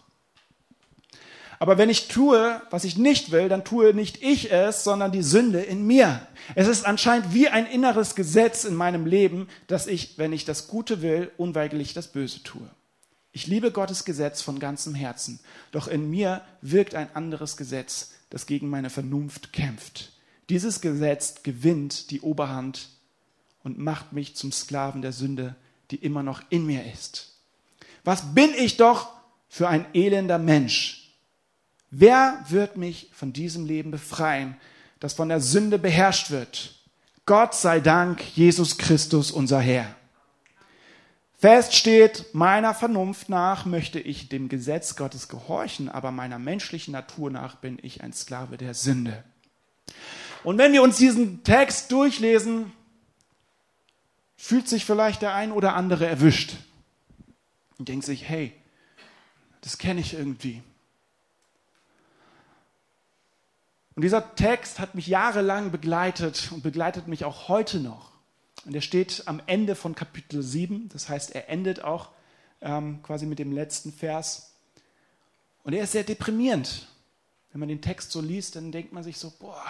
Aber 1.58 1.78
wenn 1.78 1.88
ich 1.88 2.08
tue, 2.08 2.60
was 2.70 2.84
ich 2.84 2.98
nicht 2.98 3.30
will, 3.30 3.48
dann 3.48 3.64
tue 3.64 3.94
nicht 3.94 4.22
ich 4.22 4.52
es, 4.52 4.84
sondern 4.84 5.12
die 5.12 5.22
Sünde 5.22 5.60
in 5.60 5.86
mir. 5.86 6.26
Es 6.54 6.68
ist 6.68 6.84
anscheinend 6.84 7.32
wie 7.32 7.48
ein 7.48 7.66
inneres 7.66 8.14
Gesetz 8.14 8.64
in 8.64 8.74
meinem 8.74 9.06
Leben, 9.06 9.48
dass 9.66 9.86
ich, 9.86 10.18
wenn 10.18 10.32
ich 10.32 10.44
das 10.44 10.68
Gute 10.68 11.02
will, 11.02 11.30
unweigerlich 11.36 11.94
das 11.94 12.08
Böse 12.08 12.42
tue. 12.42 12.68
Ich 13.32 13.46
liebe 13.46 13.70
Gottes 13.70 14.04
Gesetz 14.04 14.42
von 14.42 14.58
ganzem 14.58 14.94
Herzen, 14.94 15.40
doch 15.70 15.88
in 15.88 16.08
mir 16.08 16.42
wirkt 16.62 16.94
ein 16.94 17.14
anderes 17.14 17.56
Gesetz, 17.56 18.12
das 18.30 18.46
gegen 18.46 18.68
meine 18.68 18.90
Vernunft 18.90 19.52
kämpft. 19.52 20.12
Dieses 20.48 20.80
Gesetz 20.80 21.42
gewinnt 21.42 22.10
die 22.10 22.20
Oberhand 22.20 22.88
und 23.62 23.78
macht 23.78 24.12
mich 24.12 24.36
zum 24.36 24.52
Sklaven 24.52 25.02
der 25.02 25.12
Sünde, 25.12 25.54
die 25.90 25.96
immer 25.96 26.22
noch 26.22 26.42
in 26.50 26.66
mir 26.66 26.90
ist. 26.92 27.34
Was 28.04 28.34
bin 28.34 28.50
ich 28.56 28.76
doch 28.76 29.12
für 29.48 29.68
ein 29.68 29.84
elender 29.92 30.38
Mensch? 30.38 31.05
Wer 31.90 32.44
wird 32.48 32.76
mich 32.76 33.10
von 33.12 33.32
diesem 33.32 33.66
Leben 33.66 33.90
befreien, 33.90 34.56
das 35.00 35.14
von 35.14 35.28
der 35.28 35.40
Sünde 35.40 35.78
beherrscht 35.78 36.30
wird? 36.30 36.74
Gott 37.26 37.54
sei 37.54 37.80
Dank, 37.80 38.22
Jesus 38.36 38.78
Christus, 38.78 39.30
unser 39.30 39.60
Herr. 39.60 39.94
Fest 41.38 41.74
steht, 41.74 42.26
meiner 42.32 42.72
Vernunft 42.72 43.28
nach 43.28 43.66
möchte 43.66 44.00
ich 44.00 44.28
dem 44.28 44.48
Gesetz 44.48 44.96
Gottes 44.96 45.28
gehorchen, 45.28 45.88
aber 45.88 46.10
meiner 46.10 46.38
menschlichen 46.38 46.92
Natur 46.92 47.30
nach 47.30 47.56
bin 47.56 47.78
ich 47.82 48.02
ein 48.02 48.12
Sklave 48.12 48.56
der 48.56 48.74
Sünde. 48.74 49.22
Und 50.44 50.58
wenn 50.58 50.72
wir 50.72 50.82
uns 50.82 50.96
diesen 50.96 51.44
Text 51.44 51.92
durchlesen, 51.92 52.72
fühlt 54.36 54.68
sich 54.68 54.84
vielleicht 54.84 55.22
der 55.22 55.34
ein 55.34 55.52
oder 55.52 55.74
andere 55.74 56.06
erwischt 56.06 56.54
und 57.78 57.88
denkt 57.88 58.06
sich, 58.06 58.28
hey, 58.28 58.52
das 59.60 59.78
kenne 59.78 60.00
ich 60.00 60.14
irgendwie. 60.14 60.62
Und 63.96 64.02
dieser 64.02 64.34
Text 64.36 64.78
hat 64.78 64.94
mich 64.94 65.06
jahrelang 65.06 65.70
begleitet 65.70 66.52
und 66.52 66.62
begleitet 66.62 67.08
mich 67.08 67.24
auch 67.24 67.48
heute 67.48 67.80
noch. 67.80 68.12
Und 68.66 68.74
er 68.74 68.82
steht 68.82 69.22
am 69.24 69.40
Ende 69.46 69.74
von 69.74 69.94
Kapitel 69.94 70.42
7, 70.42 70.90
das 70.90 71.08
heißt, 71.08 71.34
er 71.34 71.48
endet 71.48 71.82
auch 71.82 72.10
ähm, 72.60 73.02
quasi 73.02 73.24
mit 73.24 73.38
dem 73.38 73.52
letzten 73.52 73.92
Vers. 73.92 74.52
Und 75.64 75.72
er 75.72 75.84
ist 75.84 75.92
sehr 75.92 76.04
deprimierend. 76.04 76.88
Wenn 77.52 77.60
man 77.60 77.70
den 77.70 77.80
Text 77.80 78.12
so 78.12 78.20
liest, 78.20 78.56
dann 78.56 78.70
denkt 78.70 78.92
man 78.92 79.02
sich 79.02 79.16
so, 79.16 79.32
boah, 79.38 79.64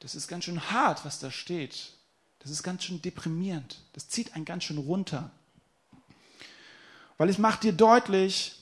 das 0.00 0.14
ist 0.14 0.26
ganz 0.26 0.44
schön 0.44 0.70
hart, 0.70 1.04
was 1.04 1.18
da 1.18 1.30
steht. 1.30 1.92
Das 2.38 2.50
ist 2.50 2.62
ganz 2.62 2.84
schön 2.84 3.02
deprimierend. 3.02 3.80
Das 3.92 4.08
zieht 4.08 4.34
einen 4.34 4.46
ganz 4.46 4.64
schön 4.64 4.78
runter. 4.78 5.30
Weil 7.18 7.28
es 7.28 7.36
macht 7.36 7.64
dir 7.64 7.74
deutlich, 7.74 8.56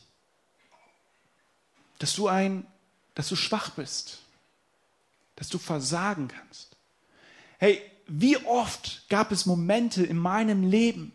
dass 2.00 2.14
du 2.14 2.26
ein, 2.26 2.66
dass 3.14 3.28
du 3.28 3.36
schwach 3.36 3.70
bist, 3.70 4.21
dass 5.42 5.48
du 5.48 5.58
versagen 5.58 6.28
kannst. 6.28 6.76
Hey, 7.58 7.82
wie 8.06 8.36
oft 8.36 9.08
gab 9.08 9.32
es 9.32 9.44
Momente 9.44 10.04
in 10.04 10.16
meinem 10.16 10.62
Leben, 10.62 11.10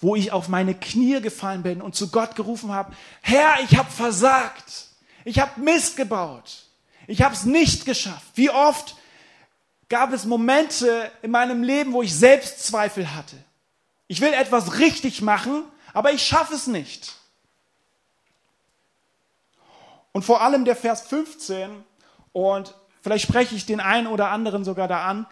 wo 0.00 0.16
ich 0.16 0.32
auf 0.32 0.48
meine 0.48 0.74
Knie 0.74 1.20
gefallen 1.20 1.62
bin 1.62 1.82
und 1.82 1.94
zu 1.94 2.10
Gott 2.10 2.34
gerufen 2.34 2.72
habe, 2.72 2.96
Herr, 3.20 3.60
ich 3.62 3.76
habe 3.76 3.90
versagt, 3.90 4.86
ich 5.26 5.38
habe 5.38 5.60
Mist 5.60 5.98
gebaut, 5.98 6.64
ich 7.06 7.20
habe 7.20 7.34
es 7.34 7.44
nicht 7.44 7.84
geschafft. 7.84 8.28
Wie 8.36 8.48
oft 8.48 8.96
gab 9.90 10.14
es 10.14 10.24
Momente 10.24 11.12
in 11.20 11.30
meinem 11.30 11.62
Leben, 11.62 11.92
wo 11.92 12.00
ich 12.00 12.14
Selbstzweifel 12.14 13.14
hatte. 13.14 13.36
Ich 14.06 14.22
will 14.22 14.32
etwas 14.32 14.78
richtig 14.78 15.20
machen, 15.20 15.62
aber 15.92 16.10
ich 16.14 16.22
schaffe 16.22 16.54
es 16.54 16.68
nicht. 16.68 17.16
Und 20.12 20.24
vor 20.24 20.40
allem 20.40 20.64
der 20.64 20.74
Vers 20.74 21.02
15, 21.02 21.84
und 22.32 22.74
vielleicht 23.00 23.26
spreche 23.26 23.54
ich 23.54 23.66
den 23.66 23.80
einen 23.80 24.06
oder 24.06 24.30
anderen 24.30 24.64
sogar 24.64 24.88
da 24.88 25.06
an, 25.06 25.26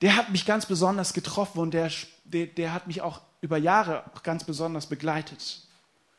der 0.00 0.16
hat 0.16 0.30
mich 0.30 0.44
ganz 0.46 0.66
besonders 0.66 1.12
getroffen 1.12 1.60
und 1.60 1.72
der, 1.74 1.90
der, 2.24 2.46
der 2.46 2.72
hat 2.72 2.86
mich 2.86 3.02
auch 3.02 3.20
über 3.40 3.56
Jahre 3.56 4.04
ganz 4.22 4.44
besonders 4.44 4.86
begleitet. 4.86 5.60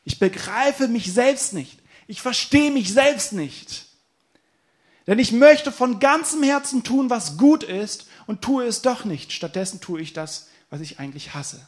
Ich 0.04 0.18
begreife 0.18 0.88
mich 0.88 1.12
selbst 1.12 1.52
nicht. 1.52 1.78
Ich 2.06 2.20
verstehe 2.20 2.70
mich 2.70 2.92
selbst 2.92 3.32
nicht. 3.32 3.86
Denn 5.06 5.18
ich 5.18 5.32
möchte 5.32 5.72
von 5.72 6.00
ganzem 6.00 6.42
Herzen 6.42 6.82
tun, 6.82 7.10
was 7.10 7.36
gut 7.36 7.62
ist 7.62 8.06
und 8.26 8.42
tue 8.42 8.64
es 8.64 8.82
doch 8.82 9.04
nicht. 9.04 9.32
Stattdessen 9.32 9.80
tue 9.80 10.00
ich 10.00 10.12
das, 10.12 10.48
was 10.70 10.80
ich 10.80 10.98
eigentlich 10.98 11.34
hasse. 11.34 11.66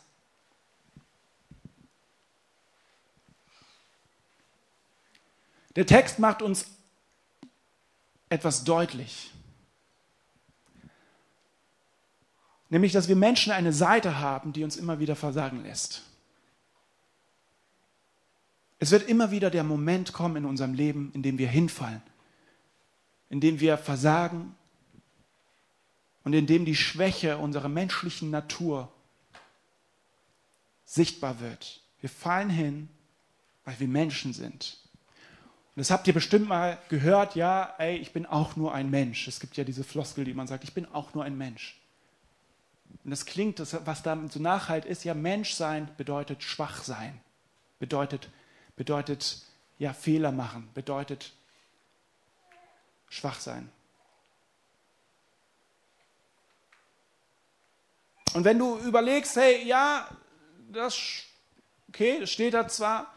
Der 5.77 5.85
Text 5.85 6.19
macht 6.19 6.41
uns 6.41 6.67
etwas 8.29 8.65
deutlich. 8.65 9.31
Nämlich, 12.69 12.93
dass 12.93 13.09
wir 13.09 13.17
Menschen 13.17 13.53
eine 13.53 13.73
Seite 13.73 14.19
haben, 14.19 14.53
die 14.53 14.65
uns 14.65 14.77
immer 14.77 14.99
wieder 14.99 15.15
versagen 15.15 15.63
lässt. 15.63 16.03
Es 18.79 18.91
wird 18.91 19.09
immer 19.09 19.31
wieder 19.31 19.51
der 19.51 19.65
Moment 19.65 20.13
kommen 20.13 20.37
in 20.37 20.45
unserem 20.45 20.75
Leben, 20.75 21.11
in 21.15 21.23
dem 21.23 21.39
wir 21.39 21.49
hinfallen, 21.49 22.03
in 23.31 23.41
dem 23.41 23.61
wir 23.61 23.79
versagen 23.79 24.55
und 26.25 26.33
in 26.33 26.47
dem 26.47 26.65
die 26.65 26.77
Schwäche 26.77 27.39
unserer 27.39 27.69
menschlichen 27.69 28.31
Natur 28.31 28.93
sichtbar 30.85 31.41
wird. 31.41 31.83
Wir 32.01 32.11
fallen 32.11 32.51
hin, 32.51 32.89
weil 33.65 33.79
wir 33.81 33.89
Menschen 33.89 34.33
sind. 34.33 34.79
Und 35.77 35.81
das 35.81 35.91
habt 35.91 36.07
ihr 36.07 36.15
bestimmt 36.15 36.49
mal 36.49 36.79
gehört, 36.89 37.35
ja, 37.35 37.75
ey, 37.77 37.99
ich 37.99 38.15
bin 38.15 38.25
auch 38.25 38.57
nur 38.57 38.73
ein 38.73 38.89
Mensch. 38.89 39.29
Es 39.29 39.41
gibt 39.41 39.59
ja 39.59 39.65
diese 39.65 39.85
Floskel, 39.85 40.25
die 40.25 40.33
man 40.33 40.47
sagt, 40.47 40.65
ich 40.65 40.73
bin 40.73 40.87
auch 40.87 41.13
nur 41.13 41.23
ein 41.23 41.37
Mensch. 41.37 41.79
Und 43.05 43.11
das 43.11 43.27
klingt, 43.27 43.59
das, 43.59 43.77
was 43.85 44.03
damit 44.03 44.33
so 44.33 44.41
nachhalt 44.41 44.87
ist, 44.87 45.05
ja, 45.05 45.13
Menschsein 45.13 45.95
bedeutet 45.99 46.43
schwach 46.43 46.83
sein, 46.83 47.21
bedeutet, 47.79 48.31
bedeutet 48.75 49.43
ja, 49.79 49.93
Fehler 49.93 50.33
machen, 50.33 50.67
bedeutet 50.73 51.35
schwach 53.11 53.39
sein. 53.39 53.71
Und 58.33 58.45
wenn 58.45 58.59
du 58.59 58.79
überlegst, 58.79 59.37
hey, 59.37 59.63
ja, 59.67 60.09
das, 60.73 60.99
okay, 61.91 62.21
das 62.21 62.31
steht 62.31 62.55
da 62.55 62.67
zwar, 62.67 63.13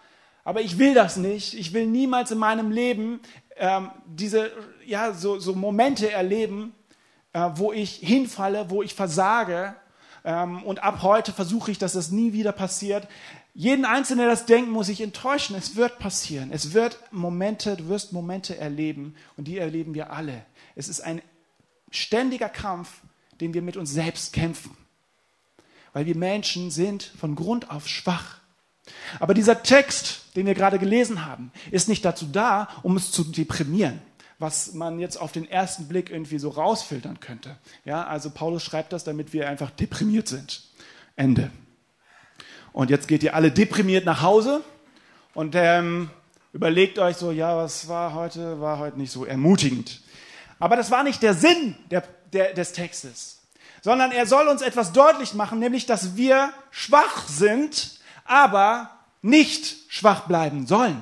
aber 0.49 0.61
ich 0.61 0.79
will 0.79 0.95
das 0.95 1.15
nicht. 1.15 1.53
Ich 1.53 1.73
will 1.73 1.85
niemals 1.85 2.31
in 2.31 2.39
meinem 2.39 2.71
Leben 2.71 3.19
ähm, 3.55 3.91
diese, 4.07 4.51
ja, 4.83 5.13
so, 5.13 5.37
so 5.37 5.53
Momente 5.53 6.11
erleben, 6.11 6.73
äh, 7.33 7.51
wo 7.53 7.71
ich 7.71 7.97
hinfalle, 7.97 8.71
wo 8.71 8.81
ich 8.81 8.95
versage. 8.95 9.75
Ähm, 10.25 10.63
und 10.63 10.81
ab 10.81 11.03
heute 11.03 11.33
versuche 11.33 11.69
ich, 11.69 11.77
dass 11.77 11.93
das 11.93 12.09
nie 12.09 12.33
wieder 12.33 12.51
passiert. 12.51 13.07
Jeden 13.53 13.85
Einzelnen, 13.85 14.21
der 14.21 14.29
das 14.29 14.47
denkt, 14.47 14.71
muss 14.71 14.89
ich 14.89 15.01
enttäuschen. 15.01 15.55
Es 15.55 15.75
wird 15.75 15.99
passieren. 15.99 16.49
Es 16.51 16.73
wird 16.73 16.97
Momente, 17.11 17.75
du 17.77 17.87
wirst 17.87 18.11
Momente 18.11 18.57
erleben 18.57 19.13
und 19.37 19.47
die 19.47 19.59
erleben 19.59 19.93
wir 19.93 20.11
alle. 20.11 20.43
Es 20.75 20.89
ist 20.89 21.01
ein 21.01 21.21
ständiger 21.91 22.49
Kampf, 22.49 23.01
den 23.39 23.53
wir 23.53 23.61
mit 23.61 23.77
uns 23.77 23.91
selbst 23.91 24.33
kämpfen. 24.33 24.75
Weil 25.93 26.07
wir 26.07 26.17
Menschen 26.17 26.71
sind 26.71 27.03
von 27.03 27.35
Grund 27.35 27.69
auf 27.69 27.87
schwach. 27.87 28.38
Aber 29.19 29.33
dieser 29.33 29.63
Text, 29.63 30.35
den 30.35 30.45
wir 30.45 30.53
gerade 30.53 30.79
gelesen 30.79 31.25
haben, 31.25 31.51
ist 31.71 31.89
nicht 31.89 32.05
dazu 32.05 32.25
da, 32.25 32.69
um 32.83 32.97
es 32.97 33.11
zu 33.11 33.23
deprimieren 33.23 34.01
was 34.39 34.73
man 34.73 34.99
jetzt 34.99 35.17
auf 35.17 35.33
den 35.33 35.49
ersten 35.49 35.89
Blick 35.89 36.09
irgendwie 36.09 36.39
so 36.39 36.49
rausfiltern 36.49 37.19
könnte. 37.19 37.57
Ja, 37.83 38.05
also 38.05 38.29
Paulus 38.29 38.63
schreibt 38.63 38.93
das, 38.93 39.03
damit 39.03 39.33
wir 39.33 39.49
einfach 39.49 39.69
deprimiert 39.69 40.29
sind. 40.29 40.63
Ende. 41.17 41.51
Und 42.71 42.89
jetzt 42.89 43.09
geht 43.09 43.23
ihr 43.23 43.35
alle 43.35 43.51
deprimiert 43.51 44.05
nach 44.05 44.21
Hause 44.21 44.63
und 45.33 45.55
ähm, 45.55 46.09
überlegt 46.53 46.97
euch 46.97 47.17
so, 47.17 47.31
ja, 47.31 47.57
was 47.57 47.89
war 47.89 48.13
heute, 48.13 48.61
war 48.61 48.79
heute 48.79 48.97
nicht 48.97 49.11
so 49.11 49.25
ermutigend. 49.25 50.01
Aber 50.59 50.77
das 50.77 50.89
war 50.89 51.03
nicht 51.03 51.21
der 51.21 51.33
Sinn 51.33 51.75
der, 51.91 52.03
der, 52.31 52.53
des 52.53 52.71
Textes, 52.71 53.41
sondern 53.81 54.13
er 54.13 54.25
soll 54.25 54.47
uns 54.47 54.61
etwas 54.61 54.93
deutlich 54.93 55.33
machen, 55.33 55.59
nämlich, 55.59 55.85
dass 55.85 56.15
wir 56.15 56.53
schwach 56.71 57.27
sind, 57.27 57.98
aber 58.29 58.89
nicht 59.21 59.75
schwach 59.89 60.27
bleiben 60.27 60.67
sollen. 60.67 61.01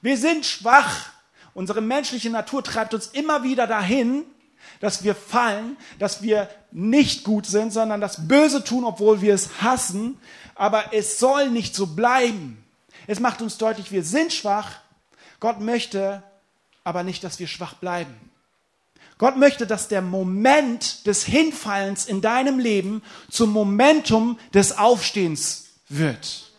Wir 0.00 0.16
sind 0.16 0.46
schwach, 0.46 1.10
Unsere 1.58 1.80
menschliche 1.80 2.30
Natur 2.30 2.62
treibt 2.62 2.94
uns 2.94 3.08
immer 3.08 3.42
wieder 3.42 3.66
dahin, 3.66 4.22
dass 4.78 5.02
wir 5.02 5.16
fallen, 5.16 5.76
dass 5.98 6.22
wir 6.22 6.48
nicht 6.70 7.24
gut 7.24 7.46
sind, 7.46 7.72
sondern 7.72 8.00
das 8.00 8.28
Böse 8.28 8.62
tun, 8.62 8.84
obwohl 8.84 9.22
wir 9.22 9.34
es 9.34 9.60
hassen. 9.60 10.20
Aber 10.54 10.94
es 10.94 11.18
soll 11.18 11.50
nicht 11.50 11.74
so 11.74 11.88
bleiben. 11.88 12.64
Es 13.08 13.18
macht 13.18 13.42
uns 13.42 13.58
deutlich, 13.58 13.90
wir 13.90 14.04
sind 14.04 14.32
schwach. 14.32 14.76
Gott 15.40 15.58
möchte 15.58 16.22
aber 16.84 17.02
nicht, 17.02 17.24
dass 17.24 17.40
wir 17.40 17.48
schwach 17.48 17.74
bleiben. 17.74 18.14
Gott 19.18 19.36
möchte, 19.36 19.66
dass 19.66 19.88
der 19.88 20.00
Moment 20.00 21.06
des 21.06 21.24
Hinfallens 21.24 22.06
in 22.06 22.20
deinem 22.20 22.58
Leben 22.58 23.02
zum 23.30 23.50
Momentum 23.50 24.38
des 24.54 24.78
Aufstehens 24.78 25.66
wird. 25.88 26.52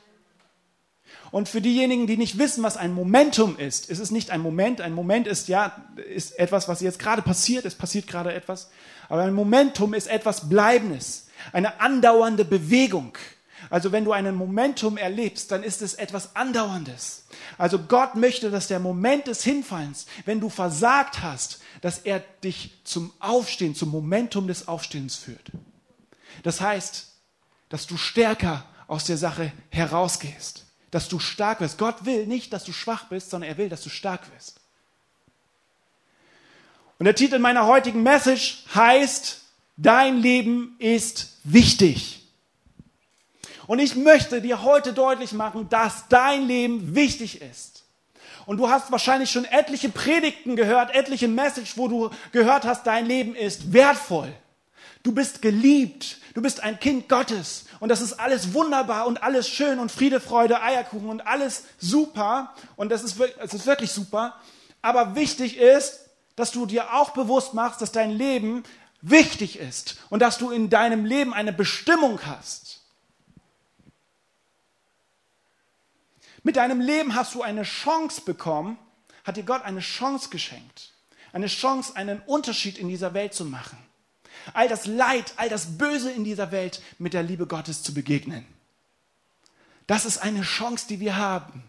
Und 1.31 1.47
für 1.47 1.61
diejenigen, 1.61 2.07
die 2.07 2.17
nicht 2.17 2.37
wissen, 2.37 2.63
was 2.63 2.75
ein 2.75 2.93
Momentum 2.93 3.57
ist, 3.57 3.89
ist 3.89 3.99
es 3.99 4.11
nicht 4.11 4.31
ein 4.31 4.41
Moment. 4.41 4.81
Ein 4.81 4.93
Moment 4.93 5.27
ist 5.27 5.47
ja 5.47 5.75
ist 6.09 6.37
etwas, 6.39 6.67
was 6.67 6.81
jetzt 6.81 6.99
gerade 6.99 7.21
passiert. 7.21 7.65
Es 7.65 7.75
passiert 7.75 8.07
gerade 8.07 8.33
etwas. 8.33 8.71
Aber 9.09 9.21
ein 9.21 9.33
Momentum 9.33 9.93
ist 9.93 10.07
etwas 10.07 10.49
Bleibendes, 10.49 11.27
eine 11.53 11.79
andauernde 11.79 12.45
Bewegung. 12.45 13.13
Also 13.69 13.91
wenn 13.91 14.05
du 14.05 14.11
einen 14.11 14.35
Momentum 14.35 14.97
erlebst, 14.97 15.51
dann 15.51 15.63
ist 15.63 15.81
es 15.81 15.93
etwas 15.93 16.35
Andauerndes. 16.35 17.25
Also 17.57 17.79
Gott 17.79 18.15
möchte, 18.15 18.49
dass 18.49 18.67
der 18.67 18.79
Moment 18.79 19.27
des 19.27 19.43
Hinfallens, 19.43 20.05
wenn 20.25 20.39
du 20.39 20.49
versagt 20.49 21.21
hast, 21.21 21.59
dass 21.81 21.99
er 21.99 22.19
dich 22.43 22.71
zum 22.83 23.13
Aufstehen, 23.19 23.75
zum 23.75 23.89
Momentum 23.89 24.47
des 24.47 24.67
Aufstehens 24.67 25.15
führt. 25.15 25.51
Das 26.43 26.61
heißt, 26.61 27.07
dass 27.69 27.85
du 27.85 27.97
stärker 27.97 28.65
aus 28.87 29.05
der 29.05 29.17
Sache 29.17 29.51
herausgehst 29.69 30.65
dass 30.91 31.07
du 31.07 31.19
stark 31.19 31.61
wirst. 31.61 31.77
Gott 31.77 32.05
will 32.05 32.25
nicht, 32.25 32.53
dass 32.53 32.63
du 32.63 32.73
schwach 32.73 33.05
bist, 33.05 33.29
sondern 33.29 33.49
er 33.49 33.57
will, 33.57 33.69
dass 33.69 33.83
du 33.83 33.89
stark 33.89 34.21
wirst. 34.33 34.59
Und 36.97 37.05
der 37.05 37.15
Titel 37.15 37.39
meiner 37.39 37.65
heutigen 37.65 38.03
Message 38.03 38.63
heißt, 38.73 39.41
dein 39.77 40.17
Leben 40.17 40.75
ist 40.79 41.37
wichtig. 41.43 42.18
Und 43.69 43.77
ich 43.77 43.95
möchte 43.95 44.41
dir 44.41 44.63
heute 44.63 44.93
deutlich 44.93 45.31
machen, 45.31 45.69
dass 45.69 46.07
dein 46.09 46.47
Leben 46.47 46.95
wichtig 46.95 47.39
ist. 47.39 47.83
Und 48.47 48.57
du 48.57 48.67
hast 48.67 48.91
wahrscheinlich 48.91 49.29
schon 49.29 49.45
etliche 49.45 49.89
Predigten 49.89 50.55
gehört, 50.55 50.95
etliche 50.95 51.27
Message, 51.27 51.77
wo 51.77 51.87
du 51.87 52.09
gehört 52.31 52.65
hast, 52.65 52.87
dein 52.87 53.05
Leben 53.05 53.35
ist 53.35 53.71
wertvoll. 53.71 54.33
Du 55.03 55.11
bist 55.11 55.43
geliebt. 55.43 56.17
Du 56.33 56.41
bist 56.41 56.63
ein 56.63 56.79
Kind 56.79 57.09
Gottes. 57.09 57.65
Und 57.79 57.89
das 57.89 58.01
ist 58.01 58.13
alles 58.13 58.55
wunderbar 58.55 59.05
und 59.05 59.21
alles 59.21 59.47
schön 59.47 59.77
und 59.77 59.91
Friede, 59.91 60.19
Freude, 60.19 60.63
Eierkuchen 60.63 61.07
und 61.07 61.27
alles 61.27 61.65
super. 61.77 62.55
Und 62.75 62.89
das 62.89 63.03
ist, 63.03 63.19
das 63.19 63.53
ist 63.53 63.67
wirklich 63.67 63.91
super. 63.91 64.33
Aber 64.81 65.13
wichtig 65.13 65.57
ist, 65.57 66.09
dass 66.35 66.49
du 66.49 66.65
dir 66.65 66.95
auch 66.95 67.11
bewusst 67.11 67.53
machst, 67.53 67.83
dass 67.83 67.91
dein 67.91 68.09
Leben 68.09 68.63
wichtig 69.03 69.59
ist 69.59 69.97
und 70.09 70.23
dass 70.23 70.39
du 70.39 70.49
in 70.49 70.71
deinem 70.71 71.05
Leben 71.05 71.35
eine 71.35 71.53
Bestimmung 71.53 72.19
hast. 72.25 72.68
Mit 76.43 76.55
deinem 76.55 76.79
Leben 76.81 77.15
hast 77.15 77.35
du 77.35 77.41
eine 77.41 77.63
Chance 77.63 78.21
bekommen, 78.21 78.77
hat 79.23 79.37
dir 79.37 79.43
Gott 79.43 79.63
eine 79.63 79.81
Chance 79.81 80.29
geschenkt. 80.29 80.93
eine 81.31 81.45
Chance, 81.45 81.95
einen 81.95 82.19
Unterschied 82.21 82.79
in 82.79 82.87
dieser 82.87 83.13
Welt 83.13 83.35
zu 83.35 83.45
machen. 83.45 83.77
All 84.53 84.67
das 84.67 84.87
Leid, 84.87 85.33
all 85.35 85.47
das 85.47 85.77
Böse 85.77 86.11
in 86.11 86.23
dieser 86.23 86.51
Welt 86.51 86.81
mit 86.97 87.13
der 87.13 87.21
Liebe 87.21 87.45
Gottes 87.45 87.83
zu 87.83 87.93
begegnen. 87.93 88.45
Das 89.85 90.05
ist 90.05 90.17
eine 90.17 90.41
Chance, 90.41 90.87
die 90.87 90.99
wir 90.99 91.17
haben. 91.17 91.63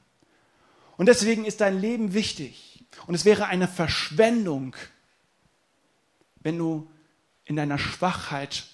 Und 0.97 1.07
deswegen 1.07 1.45
ist 1.45 1.61
dein 1.61 1.79
Leben 1.79 2.15
wichtig. 2.15 2.85
Und 3.07 3.15
es 3.15 3.25
wäre 3.25 3.47
eine 3.47 3.69
Verschwendung, 3.69 4.77
wenn 6.37 6.59
du 6.59 6.91
in 7.45 7.57
deiner 7.57 7.79
Schwachheit 7.79 8.67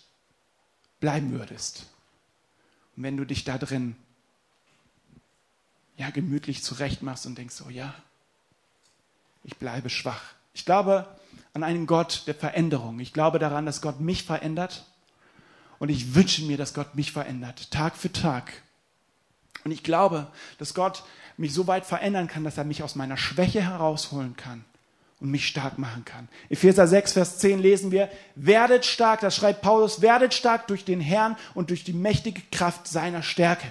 bleiben 1.01 1.33
würdest. 1.33 1.87
Und 2.97 3.03
wenn 3.03 3.17
du 3.17 3.25
dich 3.25 3.45
da 3.45 3.59
drin 3.59 3.97
ja, 5.97 6.11
gemütlich 6.11 6.63
zurechtmachst 6.63 7.27
und 7.27 7.39
denkst, 7.39 7.63
oh 7.67 7.71
ja, 7.71 7.95
ich 9.45 9.57
bleibe 9.57 9.91
schwach. 9.91 10.23
Ich 10.53 10.65
glaube 10.65 11.07
an 11.55 11.63
einen 11.63 11.87
Gott 11.87 12.25
der 12.27 12.35
Veränderung. 12.35 13.01
Ich 13.01 13.13
glaube 13.13 13.39
daran, 13.39 13.67
dass 13.67 13.81
Gott 13.81 14.01
mich 14.01 14.25
verändert. 14.25 14.85
Und 15.79 15.89
ich 15.89 16.15
wünsche 16.15 16.43
mir, 16.45 16.57
dass 16.57 16.75
Gott 16.75 16.95
mich 16.95 17.13
verändert, 17.13 17.71
Tag 17.71 17.97
für 17.97 18.13
Tag. 18.13 18.63
Und 19.65 19.71
ich 19.73 19.83
glaube, 19.83 20.27
dass 20.59 20.75
Gott 20.75 21.03
mich 21.37 21.53
so 21.53 21.67
weit 21.67 21.85
verändern 21.85 22.29
kann, 22.29 22.45
dass 22.45 22.57
er 22.57 22.65
mich 22.65 22.83
aus 22.83 22.95
meiner 22.95 23.17
Schwäche 23.17 23.63
herausholen 23.63 24.37
kann 24.37 24.65
und 25.21 25.31
mich 25.31 25.47
stark 25.47 25.79
machen 25.79 26.05
kann. 26.05 26.29
Epheser 26.49 26.87
6, 26.87 27.13
Vers 27.13 27.39
10 27.39 27.59
lesen 27.59 27.91
wir, 27.91 28.11
werdet 28.35 28.85
stark, 28.85 29.21
das 29.21 29.37
schreibt 29.37 29.63
Paulus, 29.63 30.01
werdet 30.01 30.35
stark 30.35 30.67
durch 30.67 30.85
den 30.85 31.01
Herrn 31.01 31.37
und 31.55 31.71
durch 31.71 31.85
die 31.85 31.93
mächtige 31.93 32.43
Kraft 32.53 32.87
seiner 32.87 33.23
Stärke. 33.23 33.71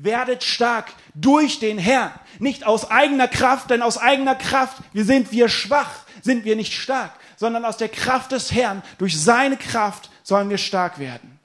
Werdet 0.00 0.44
stark 0.44 0.92
durch 1.14 1.58
den 1.58 1.76
Herrn, 1.76 2.12
nicht 2.38 2.64
aus 2.64 2.90
eigener 2.90 3.26
Kraft, 3.26 3.70
denn 3.70 3.82
aus 3.82 3.98
eigener 3.98 4.36
Kraft, 4.36 4.78
wir 4.92 5.04
sind 5.04 5.32
wir 5.32 5.48
schwach, 5.48 6.04
sind 6.22 6.44
wir 6.44 6.54
nicht 6.54 6.72
stark, 6.72 7.12
sondern 7.36 7.64
aus 7.64 7.76
der 7.76 7.88
Kraft 7.88 8.32
des 8.32 8.52
Herrn, 8.52 8.82
durch 8.98 9.20
seine 9.20 9.56
Kraft 9.56 10.10
sollen 10.22 10.50
wir 10.50 10.58
stark 10.58 10.98
werden. 10.98 11.38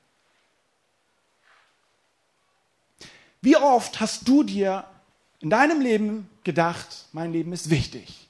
Wie 3.41 3.57
oft 3.57 3.99
hast 3.99 4.27
du 4.27 4.43
dir 4.43 4.85
in 5.39 5.49
deinem 5.49 5.81
Leben 5.81 6.29
gedacht, 6.43 7.07
mein 7.11 7.33
Leben 7.33 7.51
ist 7.51 7.69
wichtig? 7.69 8.29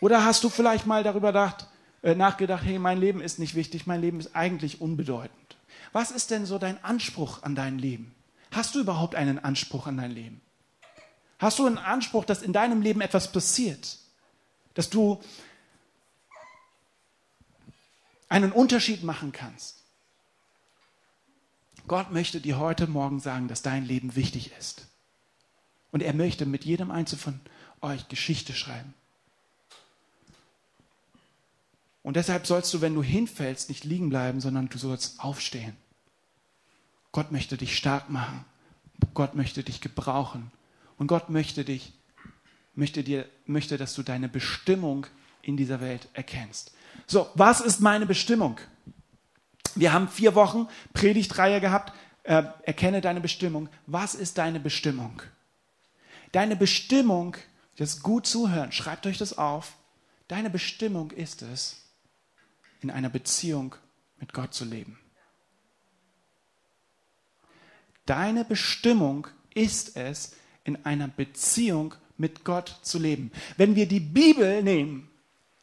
Oder 0.00 0.24
hast 0.24 0.44
du 0.44 0.48
vielleicht 0.48 0.86
mal 0.86 1.02
darüber 1.02 1.56
äh, 2.02 2.14
nachgedacht, 2.14 2.62
hey, 2.64 2.78
mein 2.78 2.98
Leben 2.98 3.20
ist 3.20 3.38
nicht 3.38 3.54
wichtig, 3.54 3.86
mein 3.86 4.00
Leben 4.00 4.20
ist 4.20 4.36
eigentlich 4.36 4.80
unbedeutend? 4.80 5.47
Was 5.92 6.10
ist 6.10 6.30
denn 6.30 6.46
so 6.46 6.58
dein 6.58 6.82
Anspruch 6.84 7.42
an 7.42 7.54
dein 7.54 7.78
Leben? 7.78 8.14
Hast 8.50 8.74
du 8.74 8.80
überhaupt 8.80 9.14
einen 9.14 9.38
Anspruch 9.38 9.86
an 9.86 9.96
dein 9.96 10.10
Leben? 10.10 10.40
Hast 11.38 11.58
du 11.58 11.66
einen 11.66 11.78
Anspruch, 11.78 12.24
dass 12.24 12.42
in 12.42 12.52
deinem 12.52 12.82
Leben 12.82 13.00
etwas 13.00 13.30
passiert? 13.30 13.98
Dass 14.74 14.90
du 14.90 15.22
einen 18.28 18.52
Unterschied 18.52 19.02
machen 19.02 19.32
kannst? 19.32 19.84
Gott 21.86 22.10
möchte 22.10 22.40
dir 22.40 22.58
heute 22.58 22.86
Morgen 22.86 23.20
sagen, 23.20 23.48
dass 23.48 23.62
dein 23.62 23.84
Leben 23.84 24.14
wichtig 24.14 24.52
ist. 24.58 24.88
Und 25.90 26.02
er 26.02 26.12
möchte 26.12 26.44
mit 26.44 26.64
jedem 26.64 26.90
Einzelnen 26.90 27.20
von 27.22 27.40
euch 27.80 28.08
Geschichte 28.08 28.52
schreiben. 28.52 28.92
Und 32.02 32.16
deshalb 32.16 32.46
sollst 32.46 32.72
du, 32.72 32.80
wenn 32.80 32.94
du 32.94 33.02
hinfällst, 33.02 33.68
nicht 33.68 33.84
liegen 33.84 34.08
bleiben, 34.08 34.40
sondern 34.40 34.68
du 34.68 34.78
sollst 34.78 35.20
aufstehen. 35.20 35.76
Gott 37.12 37.32
möchte 37.32 37.56
dich 37.56 37.76
stark 37.76 38.10
machen. 38.10 38.44
Gott 39.14 39.34
möchte 39.34 39.62
dich 39.62 39.80
gebrauchen. 39.80 40.50
Und 40.96 41.06
Gott 41.06 41.30
möchte 41.30 41.64
dich, 41.64 41.92
möchte 42.74 43.02
dir, 43.02 43.26
möchte, 43.46 43.78
dass 43.78 43.94
du 43.94 44.02
deine 44.02 44.28
Bestimmung 44.28 45.06
in 45.42 45.56
dieser 45.56 45.80
Welt 45.80 46.08
erkennst. 46.12 46.72
So, 47.06 47.28
was 47.34 47.60
ist 47.60 47.80
meine 47.80 48.06
Bestimmung? 48.06 48.58
Wir 49.74 49.92
haben 49.92 50.08
vier 50.08 50.34
Wochen 50.34 50.68
Predigtreihe 50.92 51.60
gehabt. 51.60 51.92
Äh, 52.24 52.44
erkenne 52.64 53.00
deine 53.00 53.20
Bestimmung. 53.20 53.68
Was 53.86 54.14
ist 54.14 54.38
deine 54.38 54.60
Bestimmung? 54.60 55.22
Deine 56.32 56.56
Bestimmung, 56.56 57.36
jetzt 57.76 58.02
gut 58.02 58.26
zuhören, 58.26 58.72
schreibt 58.72 59.06
euch 59.06 59.18
das 59.18 59.38
auf. 59.38 59.74
Deine 60.26 60.50
Bestimmung 60.50 61.10
ist 61.10 61.40
es, 61.42 61.87
in 62.80 62.90
einer 62.90 63.10
Beziehung 63.10 63.74
mit 64.18 64.32
Gott 64.32 64.54
zu 64.54 64.64
leben. 64.64 64.98
Deine 68.06 68.44
Bestimmung 68.44 69.26
ist 69.54 69.96
es, 69.96 70.32
in 70.64 70.84
einer 70.84 71.08
Beziehung 71.08 71.94
mit 72.16 72.44
Gott 72.44 72.78
zu 72.82 72.98
leben. 72.98 73.32
Wenn 73.56 73.74
wir 73.74 73.86
die 73.86 74.00
Bibel 74.00 74.62
nehmen, 74.62 75.10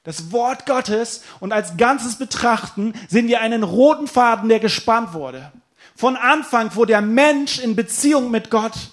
das 0.03 0.31
Wort 0.31 0.65
Gottes 0.65 1.23
und 1.39 1.51
als 1.51 1.77
Ganzes 1.77 2.17
betrachten, 2.17 2.93
sehen 3.09 3.27
wir 3.27 3.41
einen 3.41 3.63
roten 3.63 4.07
Faden, 4.07 4.49
der 4.49 4.59
gespannt 4.59 5.13
wurde. 5.13 5.51
Von 5.95 6.15
Anfang, 6.15 6.75
wo 6.75 6.85
der 6.85 7.01
Mensch 7.01 7.59
in 7.59 7.75
Beziehung 7.75 8.29
mit 8.31 8.49
Gott 8.51 8.91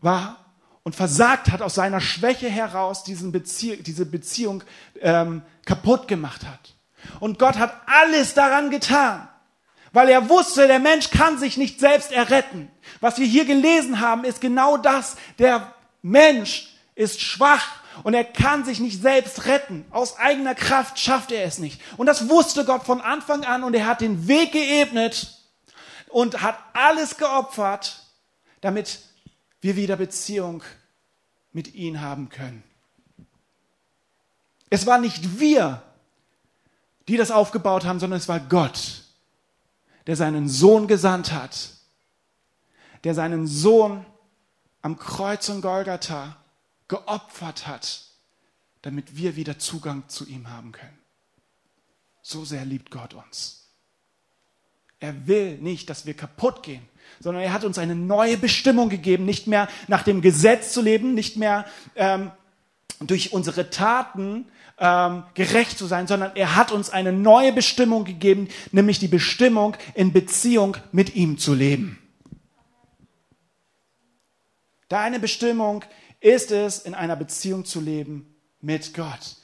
war 0.00 0.44
und 0.82 0.94
versagt 0.94 1.50
hat, 1.50 1.62
aus 1.62 1.74
seiner 1.74 2.00
Schwäche 2.00 2.48
heraus 2.48 3.04
diesen 3.04 3.32
Bezie 3.32 3.78
diese 3.78 4.06
Beziehung 4.06 4.62
ähm, 5.00 5.42
kaputt 5.64 6.08
gemacht 6.08 6.46
hat. 6.46 6.75
Und 7.20 7.38
Gott 7.38 7.56
hat 7.58 7.74
alles 7.86 8.34
daran 8.34 8.70
getan, 8.70 9.28
weil 9.92 10.08
er 10.08 10.28
wusste, 10.28 10.66
der 10.66 10.78
Mensch 10.78 11.10
kann 11.10 11.38
sich 11.38 11.56
nicht 11.56 11.80
selbst 11.80 12.12
erretten. 12.12 12.70
Was 13.00 13.18
wir 13.18 13.26
hier 13.26 13.44
gelesen 13.44 14.00
haben, 14.00 14.24
ist 14.24 14.40
genau 14.40 14.76
das. 14.76 15.16
Der 15.38 15.74
Mensch 16.02 16.68
ist 16.94 17.20
schwach 17.20 17.66
und 18.02 18.14
er 18.14 18.24
kann 18.24 18.64
sich 18.64 18.80
nicht 18.80 19.00
selbst 19.00 19.46
retten. 19.46 19.84
Aus 19.90 20.18
eigener 20.18 20.54
Kraft 20.54 20.98
schafft 20.98 21.32
er 21.32 21.44
es 21.44 21.58
nicht. 21.58 21.80
Und 21.96 22.06
das 22.06 22.28
wusste 22.28 22.64
Gott 22.64 22.84
von 22.84 23.00
Anfang 23.00 23.44
an 23.44 23.64
und 23.64 23.74
er 23.74 23.86
hat 23.86 24.00
den 24.00 24.28
Weg 24.28 24.52
geebnet 24.52 25.36
und 26.08 26.42
hat 26.42 26.58
alles 26.72 27.16
geopfert, 27.16 28.02
damit 28.60 29.00
wir 29.60 29.76
wieder 29.76 29.96
Beziehung 29.96 30.62
mit 31.52 31.74
ihm 31.74 32.00
haben 32.00 32.28
können. 32.28 32.62
Es 34.70 34.86
war 34.86 34.98
nicht 34.98 35.38
wir, 35.40 35.82
die 37.08 37.16
das 37.16 37.30
aufgebaut 37.30 37.84
haben, 37.84 38.00
sondern 38.00 38.18
es 38.18 38.28
war 38.28 38.40
Gott, 38.40 39.04
der 40.06 40.16
seinen 40.16 40.48
Sohn 40.48 40.86
gesandt 40.86 41.32
hat, 41.32 41.70
der 43.04 43.14
seinen 43.14 43.46
Sohn 43.46 44.04
am 44.82 44.98
Kreuz 44.98 45.48
und 45.48 45.62
Golgatha 45.62 46.36
geopfert 46.88 47.66
hat, 47.66 48.02
damit 48.82 49.16
wir 49.16 49.36
wieder 49.36 49.58
Zugang 49.58 50.08
zu 50.08 50.26
ihm 50.26 50.50
haben 50.50 50.72
können. 50.72 50.98
So 52.22 52.44
sehr 52.44 52.64
liebt 52.64 52.90
Gott 52.90 53.14
uns. 53.14 53.68
Er 54.98 55.26
will 55.26 55.58
nicht, 55.58 55.90
dass 55.90 56.06
wir 56.06 56.14
kaputt 56.14 56.62
gehen, 56.62 56.88
sondern 57.20 57.42
er 57.42 57.52
hat 57.52 57.64
uns 57.64 57.78
eine 57.78 57.94
neue 57.94 58.36
Bestimmung 58.36 58.88
gegeben, 58.88 59.24
nicht 59.24 59.46
mehr 59.46 59.68
nach 59.88 60.02
dem 60.02 60.22
Gesetz 60.22 60.72
zu 60.72 60.80
leben, 60.80 61.14
nicht 61.14 61.36
mehr 61.36 61.66
ähm, 61.94 62.30
durch 63.00 63.32
unsere 63.32 63.70
Taten 63.70 64.46
ähm, 64.78 65.24
gerecht 65.34 65.78
zu 65.78 65.86
sein, 65.86 66.06
sondern 66.06 66.36
er 66.36 66.56
hat 66.56 66.70
uns 66.70 66.90
eine 66.90 67.12
neue 67.12 67.52
Bestimmung 67.52 68.04
gegeben, 68.04 68.48
nämlich 68.72 68.98
die 68.98 69.08
Bestimmung, 69.08 69.76
in 69.94 70.12
Beziehung 70.12 70.76
mit 70.92 71.14
ihm 71.14 71.38
zu 71.38 71.54
leben. 71.54 71.98
Deine 74.88 75.18
Bestimmung 75.18 75.84
ist 76.20 76.50
es, 76.50 76.78
in 76.80 76.94
einer 76.94 77.16
Beziehung 77.16 77.64
zu 77.64 77.80
leben 77.80 78.34
mit 78.60 78.94
Gott. 78.94 79.36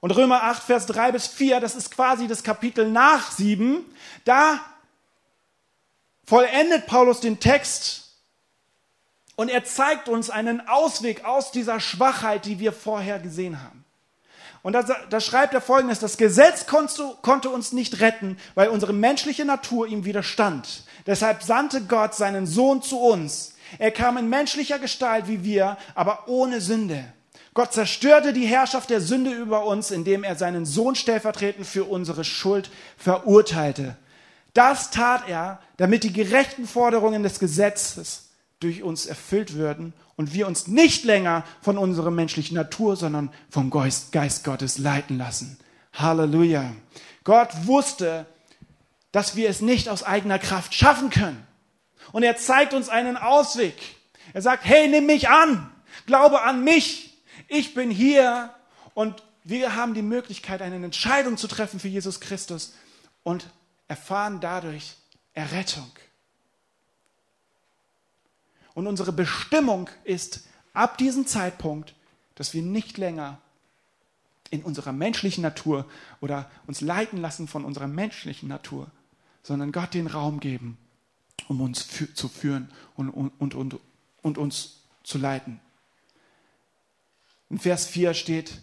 Und 0.00 0.10
Römer 0.10 0.42
8, 0.42 0.62
Vers 0.62 0.86
3 0.86 1.12
bis 1.12 1.26
4, 1.26 1.60
das 1.60 1.74
ist 1.74 1.90
quasi 1.90 2.26
das 2.26 2.42
Kapitel 2.42 2.90
nach 2.90 3.32
7, 3.32 3.84
da 4.24 4.60
vollendet 6.24 6.86
Paulus 6.86 7.20
den 7.20 7.40
Text 7.40 8.20
und 9.36 9.48
er 9.48 9.64
zeigt 9.64 10.08
uns 10.08 10.30
einen 10.30 10.68
Ausweg 10.68 11.24
aus 11.24 11.50
dieser 11.50 11.80
Schwachheit, 11.80 12.44
die 12.44 12.58
wir 12.58 12.72
vorher 12.72 13.18
gesehen 13.18 13.62
haben. 13.62 13.83
Und 14.64 14.72
da, 14.72 14.82
da 14.82 15.20
schreibt 15.20 15.52
er 15.52 15.60
folgendes, 15.60 15.98
das 15.98 16.16
Gesetz 16.16 16.64
konnte, 16.64 17.02
konnte 17.20 17.50
uns 17.50 17.72
nicht 17.72 18.00
retten, 18.00 18.38
weil 18.54 18.68
unsere 18.68 18.94
menschliche 18.94 19.44
Natur 19.44 19.86
ihm 19.86 20.06
widerstand. 20.06 20.84
Deshalb 21.06 21.42
sandte 21.42 21.82
Gott 21.82 22.14
seinen 22.14 22.46
Sohn 22.46 22.80
zu 22.80 22.98
uns. 22.98 23.56
Er 23.78 23.90
kam 23.90 24.16
in 24.16 24.30
menschlicher 24.30 24.78
Gestalt 24.78 25.28
wie 25.28 25.44
wir, 25.44 25.76
aber 25.94 26.28
ohne 26.28 26.62
Sünde. 26.62 27.04
Gott 27.52 27.74
zerstörte 27.74 28.32
die 28.32 28.46
Herrschaft 28.46 28.88
der 28.88 29.02
Sünde 29.02 29.32
über 29.32 29.66
uns, 29.66 29.90
indem 29.90 30.24
er 30.24 30.34
seinen 30.34 30.64
Sohn 30.64 30.94
stellvertretend 30.94 31.66
für 31.66 31.84
unsere 31.84 32.24
Schuld 32.24 32.70
verurteilte. 32.96 33.98
Das 34.54 34.90
tat 34.90 35.28
er, 35.28 35.60
damit 35.76 36.04
die 36.04 36.12
gerechten 36.14 36.66
Forderungen 36.66 37.22
des 37.22 37.38
Gesetzes 37.38 38.23
durch 38.64 38.82
uns 38.82 39.06
erfüllt 39.06 39.54
würden 39.54 39.92
und 40.16 40.34
wir 40.34 40.46
uns 40.46 40.66
nicht 40.66 41.04
länger 41.04 41.44
von 41.60 41.78
unserer 41.78 42.10
menschlichen 42.10 42.56
Natur, 42.56 42.96
sondern 42.96 43.30
vom 43.50 43.70
Geist, 43.70 44.12
Geist 44.12 44.44
Gottes 44.44 44.78
leiten 44.78 45.18
lassen. 45.18 45.58
Halleluja. 45.92 46.72
Gott 47.24 47.50
wusste, 47.66 48.26
dass 49.12 49.36
wir 49.36 49.48
es 49.48 49.60
nicht 49.60 49.88
aus 49.88 50.02
eigener 50.02 50.38
Kraft 50.38 50.74
schaffen 50.74 51.10
können. 51.10 51.46
Und 52.12 52.22
er 52.22 52.36
zeigt 52.36 52.74
uns 52.74 52.88
einen 52.88 53.16
Ausweg. 53.16 53.74
Er 54.32 54.42
sagt, 54.42 54.64
hey, 54.64 54.88
nimm 54.88 55.06
mich 55.06 55.28
an. 55.28 55.70
Glaube 56.06 56.42
an 56.42 56.64
mich. 56.64 57.22
Ich 57.48 57.74
bin 57.74 57.90
hier 57.90 58.50
und 58.94 59.22
wir 59.44 59.76
haben 59.76 59.94
die 59.94 60.02
Möglichkeit, 60.02 60.62
eine 60.62 60.76
Entscheidung 60.84 61.36
zu 61.36 61.46
treffen 61.48 61.78
für 61.78 61.88
Jesus 61.88 62.20
Christus 62.20 62.74
und 63.22 63.46
erfahren 63.88 64.40
dadurch 64.40 64.96
Errettung. 65.34 65.90
Und 68.74 68.86
unsere 68.86 69.12
Bestimmung 69.12 69.88
ist 70.02 70.46
ab 70.72 70.98
diesem 70.98 71.26
Zeitpunkt, 71.26 71.94
dass 72.34 72.52
wir 72.52 72.62
nicht 72.62 72.98
länger 72.98 73.40
in 74.50 74.62
unserer 74.62 74.92
menschlichen 74.92 75.42
Natur 75.42 75.86
oder 76.20 76.50
uns 76.66 76.80
leiten 76.80 77.20
lassen 77.20 77.48
von 77.48 77.64
unserer 77.64 77.86
menschlichen 77.86 78.48
Natur, 78.48 78.90
sondern 79.42 79.72
Gott 79.72 79.94
den 79.94 80.06
Raum 80.06 80.40
geben, 80.40 80.76
um 81.48 81.60
uns 81.60 81.82
für, 81.82 82.12
zu 82.12 82.28
führen 82.28 82.70
und, 82.96 83.10
und, 83.10 83.54
und, 83.54 83.80
und 84.22 84.38
uns 84.38 84.80
zu 85.02 85.18
leiten. 85.18 85.60
In 87.50 87.58
Vers 87.58 87.86
4 87.86 88.14
steht, 88.14 88.62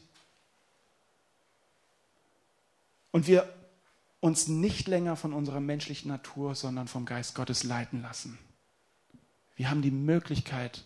und 3.12 3.28
wir 3.28 3.54
uns 4.21 4.47
nicht 4.47 4.88
länger 4.88 5.15
von 5.15 5.34
unserer 5.34 5.60
menschlichen 5.60 6.10
Natur, 6.10 6.56
sondern 6.56 6.88
vom 6.88 7.06
Geist 7.06 7.36
Gottes 7.36 7.63
leiten 7.63 8.02
lassen. 8.02 8.38
Wir 9.62 9.69
haben 9.69 9.84
die 9.84 9.91
Möglichkeit, 9.91 10.86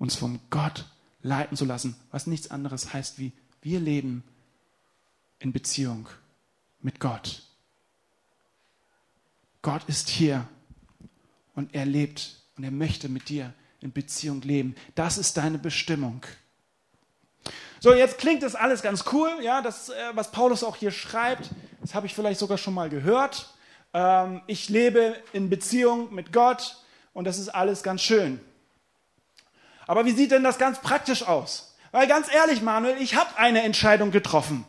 uns 0.00 0.16
vom 0.16 0.40
Gott 0.50 0.84
leiten 1.22 1.56
zu 1.56 1.64
lassen, 1.64 1.94
was 2.10 2.26
nichts 2.26 2.50
anderes 2.50 2.92
heißt 2.92 3.20
wie 3.20 3.30
wir 3.62 3.78
leben 3.78 4.24
in 5.38 5.52
Beziehung 5.52 6.08
mit 6.80 6.98
Gott. 6.98 7.44
Gott 9.62 9.84
ist 9.86 10.08
hier 10.08 10.44
und 11.54 11.72
er 11.72 11.86
lebt 11.86 12.42
und 12.56 12.64
er 12.64 12.72
möchte 12.72 13.08
mit 13.08 13.28
dir 13.28 13.54
in 13.80 13.92
Beziehung 13.92 14.42
leben. 14.42 14.74
Das 14.96 15.16
ist 15.16 15.36
deine 15.36 15.58
Bestimmung. 15.58 16.22
So, 17.78 17.94
jetzt 17.94 18.18
klingt 18.18 18.42
das 18.42 18.56
alles 18.56 18.82
ganz 18.82 19.04
cool, 19.12 19.38
ja, 19.40 19.62
das, 19.62 19.90
äh, 19.90 19.94
was 20.14 20.32
Paulus 20.32 20.64
auch 20.64 20.74
hier 20.74 20.90
schreibt, 20.90 21.50
das 21.80 21.94
habe 21.94 22.08
ich 22.08 22.14
vielleicht 22.16 22.40
sogar 22.40 22.58
schon 22.58 22.74
mal 22.74 22.90
gehört. 22.90 23.54
Ähm, 23.94 24.42
ich 24.48 24.68
lebe 24.68 25.14
in 25.32 25.48
Beziehung 25.48 26.12
mit 26.12 26.32
Gott 26.32 26.80
und 27.12 27.24
das 27.24 27.38
ist 27.38 27.48
alles 27.48 27.82
ganz 27.82 28.02
schön. 28.02 28.40
Aber 29.86 30.04
wie 30.04 30.12
sieht 30.12 30.30
denn 30.30 30.44
das 30.44 30.58
ganz 30.58 30.80
praktisch 30.80 31.22
aus? 31.22 31.74
Weil 31.92 32.06
ganz 32.06 32.32
ehrlich, 32.32 32.62
Manuel, 32.62 33.00
ich 33.00 33.16
habe 33.16 33.36
eine 33.36 33.62
Entscheidung 33.62 34.10
getroffen. 34.10 34.64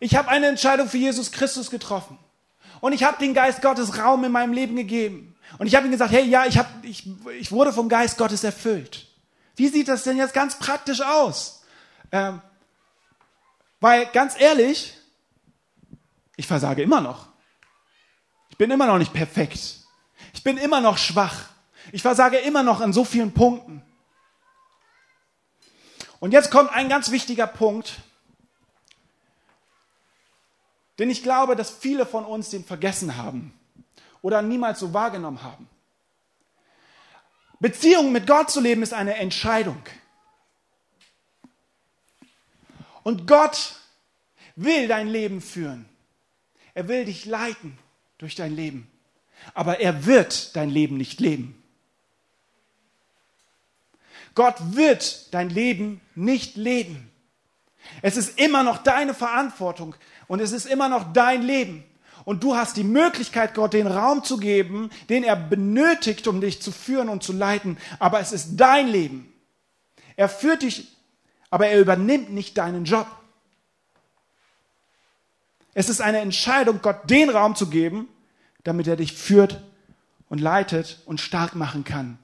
Ich 0.00 0.16
habe 0.16 0.28
eine 0.28 0.46
Entscheidung 0.46 0.88
für 0.88 0.98
Jesus 0.98 1.32
Christus 1.32 1.70
getroffen. 1.70 2.18
Und 2.80 2.92
ich 2.92 3.04
habe 3.04 3.18
den 3.18 3.34
Geist 3.34 3.62
Gottes 3.62 3.98
Raum 3.98 4.24
in 4.24 4.32
meinem 4.32 4.52
Leben 4.52 4.76
gegeben. 4.76 5.36
Und 5.58 5.66
ich 5.66 5.74
habe 5.74 5.86
ihm 5.86 5.92
gesagt, 5.92 6.12
hey, 6.12 6.24
ja, 6.24 6.44
ich, 6.44 6.58
hab, 6.58 6.66
ich, 6.84 7.08
ich 7.38 7.52
wurde 7.52 7.72
vom 7.72 7.88
Geist 7.88 8.18
Gottes 8.18 8.44
erfüllt. 8.44 9.06
Wie 9.54 9.68
sieht 9.68 9.88
das 9.88 10.02
denn 10.02 10.16
jetzt 10.16 10.34
ganz 10.34 10.58
praktisch 10.58 11.00
aus? 11.00 11.62
Ähm, 12.12 12.42
weil 13.80 14.06
ganz 14.06 14.38
ehrlich, 14.38 14.94
ich 16.36 16.46
versage 16.46 16.82
immer 16.82 17.00
noch. 17.00 17.28
Ich 18.50 18.56
bin 18.58 18.70
immer 18.70 18.86
noch 18.86 18.98
nicht 18.98 19.12
perfekt. 19.12 19.85
Ich 20.36 20.44
bin 20.44 20.58
immer 20.58 20.82
noch 20.82 20.98
schwach. 20.98 21.48
Ich 21.92 22.02
versage 22.02 22.36
immer 22.36 22.62
noch 22.62 22.82
an 22.82 22.92
so 22.92 23.06
vielen 23.06 23.32
Punkten. 23.32 23.82
Und 26.20 26.32
jetzt 26.32 26.50
kommt 26.50 26.70
ein 26.72 26.90
ganz 26.90 27.10
wichtiger 27.10 27.46
Punkt, 27.46 27.96
denn 30.98 31.08
ich 31.08 31.22
glaube, 31.22 31.56
dass 31.56 31.70
viele 31.70 32.04
von 32.04 32.26
uns 32.26 32.50
den 32.50 32.64
vergessen 32.64 33.16
haben 33.16 33.58
oder 34.20 34.42
niemals 34.42 34.78
so 34.78 34.92
wahrgenommen 34.92 35.42
haben. 35.42 35.68
Beziehung 37.58 38.12
mit 38.12 38.26
Gott 38.26 38.50
zu 38.50 38.60
leben 38.60 38.82
ist 38.82 38.92
eine 38.92 39.16
Entscheidung. 39.16 39.82
Und 43.02 43.26
Gott 43.26 43.76
will 44.54 44.86
dein 44.86 45.08
Leben 45.08 45.40
führen. 45.40 45.88
Er 46.74 46.88
will 46.88 47.06
dich 47.06 47.24
leiten 47.24 47.78
durch 48.18 48.34
dein 48.34 48.54
Leben. 48.54 48.90
Aber 49.54 49.80
er 49.80 50.06
wird 50.06 50.56
dein 50.56 50.70
Leben 50.70 50.96
nicht 50.96 51.20
leben. 51.20 51.62
Gott 54.34 54.56
wird 54.76 55.32
dein 55.32 55.48
Leben 55.48 56.00
nicht 56.14 56.56
leben. 56.56 57.10
Es 58.02 58.16
ist 58.16 58.38
immer 58.38 58.62
noch 58.62 58.78
deine 58.78 59.14
Verantwortung 59.14 59.94
und 60.28 60.40
es 60.40 60.52
ist 60.52 60.66
immer 60.66 60.88
noch 60.88 61.12
dein 61.12 61.42
Leben. 61.42 61.84
Und 62.24 62.42
du 62.42 62.56
hast 62.56 62.76
die 62.76 62.84
Möglichkeit, 62.84 63.54
Gott 63.54 63.72
den 63.72 63.86
Raum 63.86 64.24
zu 64.24 64.38
geben, 64.38 64.90
den 65.08 65.22
er 65.22 65.36
benötigt, 65.36 66.26
um 66.26 66.40
dich 66.40 66.60
zu 66.60 66.72
führen 66.72 67.08
und 67.08 67.22
zu 67.22 67.32
leiten. 67.32 67.78
Aber 67.98 68.20
es 68.20 68.32
ist 68.32 68.56
dein 68.56 68.88
Leben. 68.88 69.32
Er 70.16 70.28
führt 70.28 70.62
dich, 70.62 70.88
aber 71.50 71.68
er 71.68 71.80
übernimmt 71.80 72.30
nicht 72.30 72.58
deinen 72.58 72.84
Job. 72.84 73.06
Es 75.72 75.88
ist 75.88 76.00
eine 76.00 76.18
Entscheidung, 76.18 76.80
Gott 76.82 77.08
den 77.08 77.30
Raum 77.30 77.54
zu 77.54 77.70
geben, 77.70 78.08
damit 78.66 78.88
er 78.88 78.96
dich 78.96 79.12
führt 79.12 79.62
und 80.28 80.40
leitet 80.40 81.00
und 81.06 81.20
stark 81.20 81.54
machen 81.54 81.84
kann. 81.84 82.18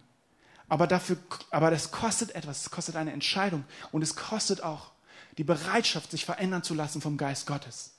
Aber 0.69 0.89
dafür, 0.89 1.17
aber 1.51 1.71
das 1.71 1.93
kostet 1.93 2.35
etwas. 2.35 2.63
Es 2.63 2.71
kostet 2.71 2.97
eine 2.97 3.13
Entscheidung 3.13 3.65
und 3.93 4.03
es 4.03 4.17
kostet 4.17 4.63
auch 4.63 4.91
die 5.39 5.45
Bereitschaft, 5.45 6.11
sich 6.11 6.25
verändern 6.25 6.65
zu 6.65 6.75
lassen 6.75 7.01
vom 7.01 7.17
Geist 7.17 7.47
Gottes. 7.47 7.93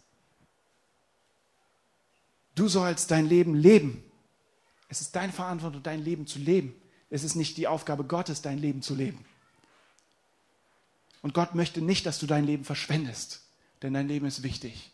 Du 2.56 2.68
sollst 2.68 3.12
dein 3.12 3.28
Leben 3.28 3.56
leben. 3.56 4.04
Es 4.90 5.02
ist 5.02 5.16
deine 5.16 5.32
Verantwortung, 5.32 5.82
dein 5.82 6.04
Leben 6.04 6.28
zu 6.28 6.38
leben. 6.38 6.76
Es 7.10 7.24
ist 7.24 7.36
nicht 7.36 7.56
die 7.58 7.68
Aufgabe 7.68 8.04
Gottes, 8.04 8.42
dein 8.42 8.58
Leben 8.58 8.82
zu 8.82 8.94
leben. 8.94 9.24
Und 11.22 11.34
Gott 11.34 11.56
möchte 11.56 11.82
nicht, 11.82 12.06
dass 12.06 12.20
du 12.20 12.28
dein 12.28 12.46
Leben 12.46 12.66
verschwendest, 12.66 13.42
denn 13.82 13.94
dein 13.94 14.10
Leben 14.10 14.26
ist 14.26 14.44
wichtig. 14.44 14.93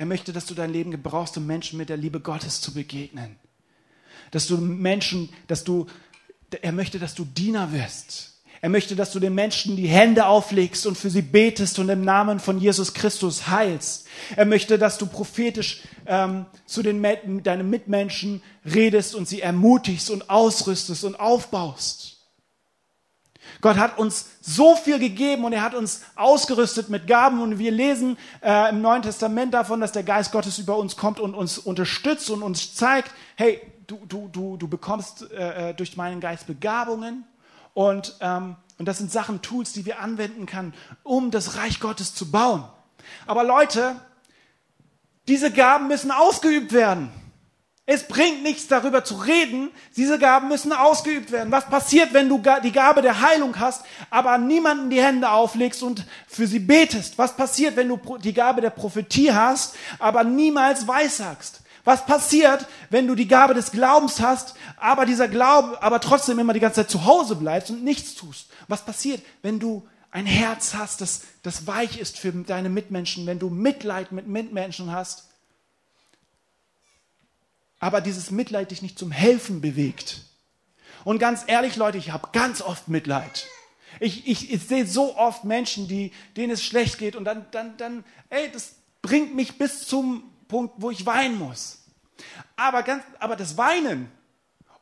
Er 0.00 0.06
möchte, 0.06 0.32
dass 0.32 0.46
du 0.46 0.54
dein 0.54 0.72
Leben 0.72 0.90
gebrauchst, 0.90 1.36
um 1.36 1.46
Menschen 1.46 1.76
mit 1.76 1.90
der 1.90 1.98
Liebe 1.98 2.20
Gottes 2.20 2.62
zu 2.62 2.72
begegnen. 2.72 3.36
Dass 4.30 4.46
du 4.46 4.56
Menschen, 4.56 5.28
dass 5.46 5.62
du, 5.62 5.88
er 6.62 6.72
möchte, 6.72 6.98
dass 6.98 7.14
du 7.14 7.26
Diener 7.26 7.70
wirst. 7.74 8.32
Er 8.62 8.70
möchte, 8.70 8.96
dass 8.96 9.12
du 9.12 9.20
den 9.20 9.34
Menschen 9.34 9.76
die 9.76 9.88
Hände 9.88 10.24
auflegst 10.24 10.86
und 10.86 10.96
für 10.96 11.10
sie 11.10 11.20
betest 11.20 11.78
und 11.78 11.90
im 11.90 12.02
Namen 12.02 12.40
von 12.40 12.58
Jesus 12.58 12.94
Christus 12.94 13.48
heilst. 13.48 14.06
Er 14.36 14.46
möchte, 14.46 14.78
dass 14.78 14.96
du 14.96 15.04
prophetisch 15.04 15.82
ähm, 16.06 16.46
zu 16.64 16.82
den, 16.82 17.02
deinen 17.42 17.68
Mitmenschen 17.68 18.42
redest 18.64 19.14
und 19.14 19.28
sie 19.28 19.42
ermutigst 19.42 20.08
und 20.08 20.30
ausrüstest 20.30 21.04
und 21.04 21.20
aufbaust. 21.20 22.19
Gott 23.60 23.76
hat 23.76 23.98
uns 23.98 24.30
so 24.40 24.74
viel 24.76 24.98
gegeben 24.98 25.44
und 25.44 25.52
er 25.52 25.62
hat 25.62 25.74
uns 25.74 26.02
ausgerüstet 26.16 26.88
mit 26.88 27.06
Gaben 27.06 27.40
und 27.42 27.58
wir 27.58 27.70
lesen 27.70 28.16
äh, 28.42 28.70
im 28.70 28.80
Neuen 28.80 29.02
Testament 29.02 29.54
davon, 29.54 29.80
dass 29.80 29.92
der 29.92 30.02
Geist 30.02 30.32
Gottes 30.32 30.58
über 30.58 30.76
uns 30.76 30.96
kommt 30.96 31.20
und 31.20 31.34
uns 31.34 31.58
unterstützt 31.58 32.30
und 32.30 32.42
uns 32.42 32.74
zeigt, 32.74 33.10
hey, 33.36 33.60
du, 33.86 34.00
du, 34.06 34.28
du, 34.28 34.56
du 34.56 34.68
bekommst 34.68 35.30
äh, 35.32 35.70
äh 35.70 35.74
durch 35.74 35.96
meinen 35.96 36.20
Geist 36.20 36.46
Begabungen 36.46 37.24
und, 37.74 38.16
ähm, 38.20 38.56
und 38.78 38.86
das 38.86 38.98
sind 38.98 39.12
Sachen, 39.12 39.42
Tools, 39.42 39.72
die 39.72 39.86
wir 39.86 40.00
anwenden 40.00 40.46
können, 40.46 40.74
um 41.02 41.30
das 41.30 41.56
Reich 41.56 41.80
Gottes 41.80 42.14
zu 42.14 42.30
bauen. 42.30 42.64
Aber 43.26 43.44
Leute, 43.44 43.96
diese 45.28 45.52
Gaben 45.52 45.88
müssen 45.88 46.10
ausgeübt 46.10 46.72
werden. 46.72 47.10
Es 47.92 48.04
bringt 48.04 48.44
nichts 48.44 48.68
darüber 48.68 49.02
zu 49.02 49.16
reden. 49.16 49.68
Diese 49.96 50.16
Gaben 50.16 50.46
müssen 50.46 50.72
ausgeübt 50.72 51.32
werden. 51.32 51.50
Was 51.50 51.66
passiert, 51.66 52.12
wenn 52.12 52.28
du 52.28 52.40
die 52.62 52.70
Gabe 52.70 53.02
der 53.02 53.20
Heilung 53.20 53.58
hast, 53.58 53.82
aber 54.10 54.38
niemanden 54.38 54.90
die 54.90 55.02
Hände 55.02 55.28
auflegst 55.28 55.82
und 55.82 56.06
für 56.28 56.46
sie 56.46 56.60
betest? 56.60 57.18
Was 57.18 57.34
passiert, 57.34 57.74
wenn 57.74 57.88
du 57.88 57.98
die 58.18 58.32
Gabe 58.32 58.60
der 58.60 58.70
Prophetie 58.70 59.32
hast, 59.32 59.74
aber 59.98 60.22
niemals 60.22 60.86
weissagst? 60.86 61.62
Was 61.82 62.06
passiert, 62.06 62.64
wenn 62.90 63.08
du 63.08 63.16
die 63.16 63.26
Gabe 63.26 63.54
des 63.54 63.72
Glaubens 63.72 64.20
hast, 64.20 64.54
aber 64.76 65.04
dieser 65.04 65.26
Glaube, 65.26 65.82
aber 65.82 66.00
trotzdem 66.00 66.38
immer 66.38 66.52
die 66.52 66.60
ganze 66.60 66.82
Zeit 66.82 66.90
zu 66.90 67.06
Hause 67.06 67.34
bleibst 67.34 67.70
und 67.70 67.82
nichts 67.82 68.14
tust? 68.14 68.50
Was 68.68 68.84
passiert, 68.84 69.20
wenn 69.42 69.58
du 69.58 69.84
ein 70.12 70.26
Herz 70.26 70.74
hast, 70.74 71.00
das, 71.00 71.22
das 71.42 71.66
weich 71.66 71.98
ist 71.98 72.20
für 72.20 72.30
deine 72.30 72.68
Mitmenschen, 72.68 73.26
wenn 73.26 73.40
du 73.40 73.50
Mitleid 73.50 74.12
mit 74.12 74.28
Mitmenschen 74.28 74.92
hast, 74.92 75.24
aber 77.80 78.00
dieses 78.00 78.30
Mitleid 78.30 78.70
dich 78.70 78.82
nicht 78.82 78.98
zum 78.98 79.10
Helfen 79.10 79.60
bewegt? 79.60 80.22
Und 81.04 81.18
ganz 81.18 81.44
ehrlich, 81.46 81.76
Leute, 81.76 81.98
ich 81.98 82.12
habe 82.12 82.28
ganz 82.32 82.60
oft 82.62 82.88
Mitleid. 82.88 83.48
Ich, 83.98 84.28
ich, 84.28 84.52
ich 84.52 84.62
sehe 84.62 84.86
so 84.86 85.16
oft 85.16 85.44
Menschen, 85.44 85.88
die, 85.88 86.12
denen 86.36 86.52
es 86.52 86.62
schlecht 86.62 86.98
geht 86.98 87.16
und 87.16 87.24
dann, 87.24 87.46
dann, 87.50 87.76
dann, 87.76 88.04
ey, 88.28 88.50
das 88.52 88.76
bringt 89.02 89.34
mich 89.34 89.58
bis 89.58 89.86
zum 89.86 90.22
Punkt, 90.46 90.74
wo 90.76 90.90
ich 90.90 91.06
weinen 91.06 91.38
muss. 91.38 91.78
Aber, 92.56 92.82
ganz, 92.82 93.02
aber 93.18 93.34
das 93.34 93.56
Weinen 93.56 94.10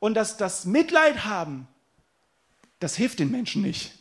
und 0.00 0.14
das, 0.14 0.36
das 0.36 0.64
Mitleid 0.64 1.24
haben, 1.24 1.68
das 2.80 2.96
hilft 2.96 3.20
den 3.20 3.30
Menschen 3.30 3.62
nicht. 3.62 3.92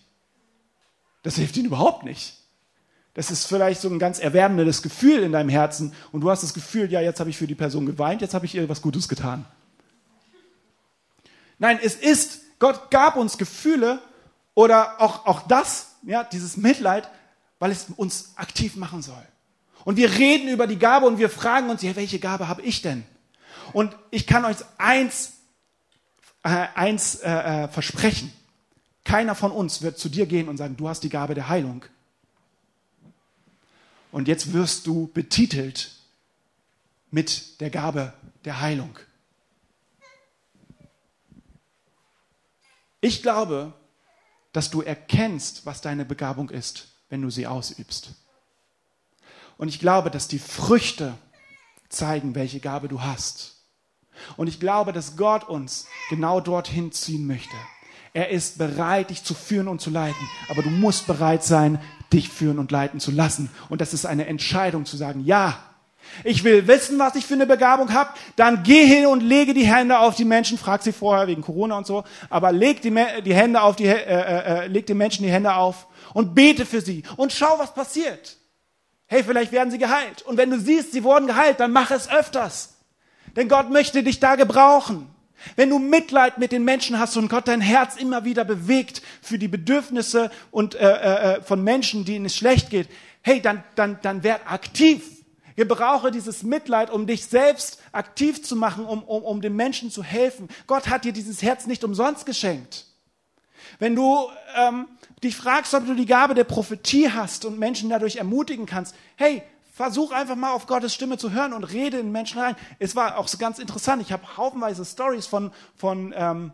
Das 1.24 1.36
hilft 1.36 1.58
ihnen 1.58 1.68
überhaupt 1.68 2.04
nicht. 2.04 2.36
Das 3.18 3.32
ist 3.32 3.48
vielleicht 3.48 3.82
so 3.82 3.90
ein 3.90 3.98
ganz 3.98 4.20
erwärmendes 4.20 4.84
Gefühl 4.84 5.24
in 5.24 5.32
deinem 5.32 5.50
Herzen 5.50 5.92
und 6.12 6.22
du 6.22 6.30
hast 6.30 6.44
das 6.44 6.54
Gefühl, 6.54 6.92
ja, 6.92 7.02
jetzt 7.02 7.20
habe 7.20 7.32
ich 7.32 7.38
für 7.40 7.48
die 7.48 7.56
Person 7.56 7.88
geweint, 7.88 8.22
jetzt 8.22 8.36
habe 8.36 8.46
ich 8.46 8.54
ihr 8.54 8.70
was 8.70 8.84
Gutes 8.84 9.10
getan. 9.10 9.44
Nein, 11.58 11.80
es 11.82 11.96
ist 11.96 12.42
Gott 12.60 12.92
gab 12.92 13.16
uns 13.16 13.40
Gefühle 13.40 14.04
oder 14.54 15.02
auch, 15.02 15.26
auch 15.26 15.48
das, 15.48 15.96
ja, 16.04 16.26
dieses 16.26 16.58
Mitleid, 16.58 17.10
weil 17.58 17.72
es 17.72 17.88
uns 17.96 18.34
aktiv 18.36 18.76
machen 18.76 19.02
soll. 19.02 19.26
Und 19.84 19.98
wir 19.98 20.14
reden 20.14 20.48
über 20.48 20.68
die 20.68 20.78
Gabe 20.78 21.08
und 21.08 21.18
wir 21.18 21.32
fragen 21.32 21.72
uns, 21.72 21.82
ja, 21.82 21.96
welche 21.96 22.20
Gabe 22.20 22.48
habe 22.48 22.62
ich 22.62 22.84
denn? 22.84 23.04
Und 23.74 23.98
ich 24.12 24.28
kann 24.28 24.46
euch 24.46 24.58
eins, 24.78 25.34
äh, 26.44 26.68
eins 26.76 27.16
äh, 27.16 27.32
äh, 27.32 27.68
versprechen. 27.68 28.32
Keiner 29.04 29.34
von 29.34 29.52
uns 29.52 29.82
wird 29.82 29.98
zu 29.98 30.08
dir 30.08 30.28
gehen 30.28 30.50
und 30.50 30.58
sagen, 30.58 30.78
du 30.78 30.88
hast 30.88 31.02
die 31.02 31.10
Gabe 31.10 31.34
der 31.34 31.50
Heilung. 31.50 31.84
Und 34.12 34.28
jetzt 34.28 34.54
wirst 34.54 34.88
du 34.88 35.08
betitelt 35.08 35.92
mit 37.12 37.60
der 37.62 37.70
Gabe 37.70 38.14
der 38.46 38.62
Heilung. 38.62 38.98
Ich 43.02 43.22
glaube, 43.22 43.74
dass 44.54 44.70
du 44.70 44.82
erkennst, 44.82 45.66
was 45.66 45.82
deine 45.82 46.06
Begabung 46.06 46.50
ist, 46.50 46.90
wenn 47.10 47.22
du 47.22 47.30
sie 47.30 47.48
ausübst. 47.48 48.16
Und 49.58 49.70
ich 49.70 49.80
glaube, 49.80 50.10
dass 50.12 50.28
die 50.28 50.40
Früchte 50.40 51.18
zeigen, 51.90 52.36
welche 52.36 52.60
Gabe 52.60 52.88
du 52.88 53.02
hast. 53.02 53.56
Und 54.36 54.48
ich 54.48 54.60
glaube, 54.60 54.94
dass 54.94 55.16
Gott 55.16 55.48
uns 55.48 55.88
genau 56.10 56.40
dorthin 56.40 56.92
ziehen 56.92 57.28
möchte. 57.28 57.56
Er 58.14 58.30
ist 58.30 58.58
bereit, 58.58 59.10
dich 59.10 59.24
zu 59.24 59.34
führen 59.34 59.68
und 59.68 59.82
zu 59.82 59.90
leiten. 59.90 60.30
Aber 60.50 60.64
du 60.64 60.70
musst 60.70 61.08
bereit 61.08 61.44
sein, 61.44 61.80
dich 62.14 62.30
führen 62.30 62.60
und 62.60 62.72
leiten 62.72 63.00
zu 63.00 63.12
lassen. 63.12 63.50
Und 63.70 63.82
das 63.82 63.94
ist 63.94 64.06
eine 64.06 64.28
Entscheidung 64.28 64.86
zu 64.86 64.98
sagen, 64.98 65.24
ja, 65.26 65.58
ich 66.24 66.44
will 66.44 66.68
wissen, 66.68 66.98
was 67.00 67.16
ich 67.16 67.26
für 67.26 67.34
eine 67.34 67.46
Begabung 67.46 67.94
habe, 67.94 68.12
dann 68.36 68.64
geh 68.64 68.86
hin 68.86 69.06
und 69.08 69.22
lege 69.22 69.54
die 69.54 69.66
Hände 69.66 70.00
auf 70.00 70.16
die 70.16 70.26
Menschen, 70.26 70.58
frag 70.58 70.82
sie 70.82 70.94
vorher 70.94 71.28
wegen 71.28 71.42
Corona 71.42 71.78
und 71.78 71.86
so, 71.86 72.04
aber 72.30 72.52
leg 72.52 72.82
die, 72.82 72.94
die 73.26 73.34
Hände 73.34 73.62
auf 73.62 73.76
die, 73.76 73.86
äh, 73.86 73.94
äh, 73.94 74.64
äh, 74.64 74.68
leg 74.68 74.86
den 74.86 74.98
Menschen 74.98 75.24
die 75.24 75.32
Hände 75.32 75.54
auf 75.54 75.88
und 76.14 76.34
bete 76.34 76.66
für 76.66 76.82
sie 76.82 77.04
und 77.18 77.34
schau, 77.34 77.60
was 77.60 77.74
passiert. 77.74 78.38
Hey, 79.06 79.24
vielleicht 79.24 79.52
werden 79.52 79.72
sie 79.72 79.78
geheilt. 79.78 80.22
Und 80.24 80.38
wenn 80.38 80.50
du 80.50 80.60
siehst, 80.60 80.92
sie 80.92 81.04
wurden 81.04 81.28
geheilt, 81.28 81.60
dann 81.60 81.72
mach 81.72 81.92
es 81.92 82.10
öfters. 82.10 82.76
Denn 83.36 83.48
Gott 83.48 83.70
möchte 83.70 84.04
dich 84.04 84.20
da 84.20 84.36
gebrauchen. 84.36 85.10
Wenn 85.56 85.70
du 85.70 85.80
Mitleid 85.80 86.38
mit 86.38 86.52
den 86.52 86.64
Menschen 86.64 87.00
hast 87.00 87.18
und 87.18 87.30
Gott 87.30 87.48
dein 87.48 87.62
Herz 87.62 87.96
immer 87.96 88.26
wieder 88.26 88.46
bewegt 88.46 89.02
für 89.22 89.38
die 89.38 89.48
Bedürfnisse 89.48 90.32
und 90.52 90.76
äh, 90.76 90.90
äh, 90.90 91.36
äh 91.38 91.42
von 91.42 91.64
Menschen, 91.64 92.06
denen 92.06 92.26
es 92.26 92.36
schlecht 92.36 92.70
geht, 92.70 92.90
hey, 93.22 93.42
dann 93.42 93.64
dann 93.76 94.00
dann 94.02 94.24
werd 94.24 94.42
aktiv. 94.52 95.04
Gebrauche 95.56 96.12
dieses 96.12 96.44
Mitleid, 96.44 96.92
um 96.92 97.08
dich 97.08 97.26
selbst 97.26 97.82
aktiv 97.92 98.44
zu 98.44 98.56
machen, 98.56 98.86
um, 98.86 99.02
um, 99.02 99.24
um 99.24 99.42
den 99.42 99.56
Menschen 99.56 99.90
zu 99.90 100.04
helfen. 100.04 100.50
Gott 100.68 100.88
hat 100.88 101.04
dir 101.04 101.14
dieses 101.14 101.42
Herz 101.42 101.66
nicht 101.66 101.84
umsonst 101.84 102.28
geschenkt. 102.28 102.86
Wenn 103.80 103.96
du 103.96 104.30
ähm, 104.56 104.88
dich 105.24 105.36
fragst, 105.36 105.74
ob 105.74 105.88
du 105.88 105.96
die 105.96 106.06
Gabe 106.06 106.36
der 106.36 106.44
Prophetie 106.44 107.10
hast 107.12 107.44
und 107.44 107.58
Menschen 107.58 107.90
dadurch 107.90 108.18
ermutigen 108.18 108.68
kannst, 108.68 108.96
hey, 109.16 109.42
versuch 109.78 110.12
einfach 110.12 110.36
mal 110.36 110.54
auf 110.54 110.66
Gottes 110.66 110.92
Stimme 110.92 111.20
zu 111.20 111.32
hören 111.32 111.54
und 111.54 111.64
rede 111.64 112.00
in 112.00 112.12
Menschen 112.12 112.42
rein. 112.42 112.56
Es 112.80 112.96
war 112.96 113.16
auch 113.20 113.28
so 113.28 113.38
ganz 113.38 113.60
interessant. 113.60 114.02
Ich 114.02 114.12
habe 114.12 114.36
haufenweise 114.36 114.84
Stories 114.84 115.28
von, 115.28 115.52
von, 115.76 116.16
ähm, 116.18 116.52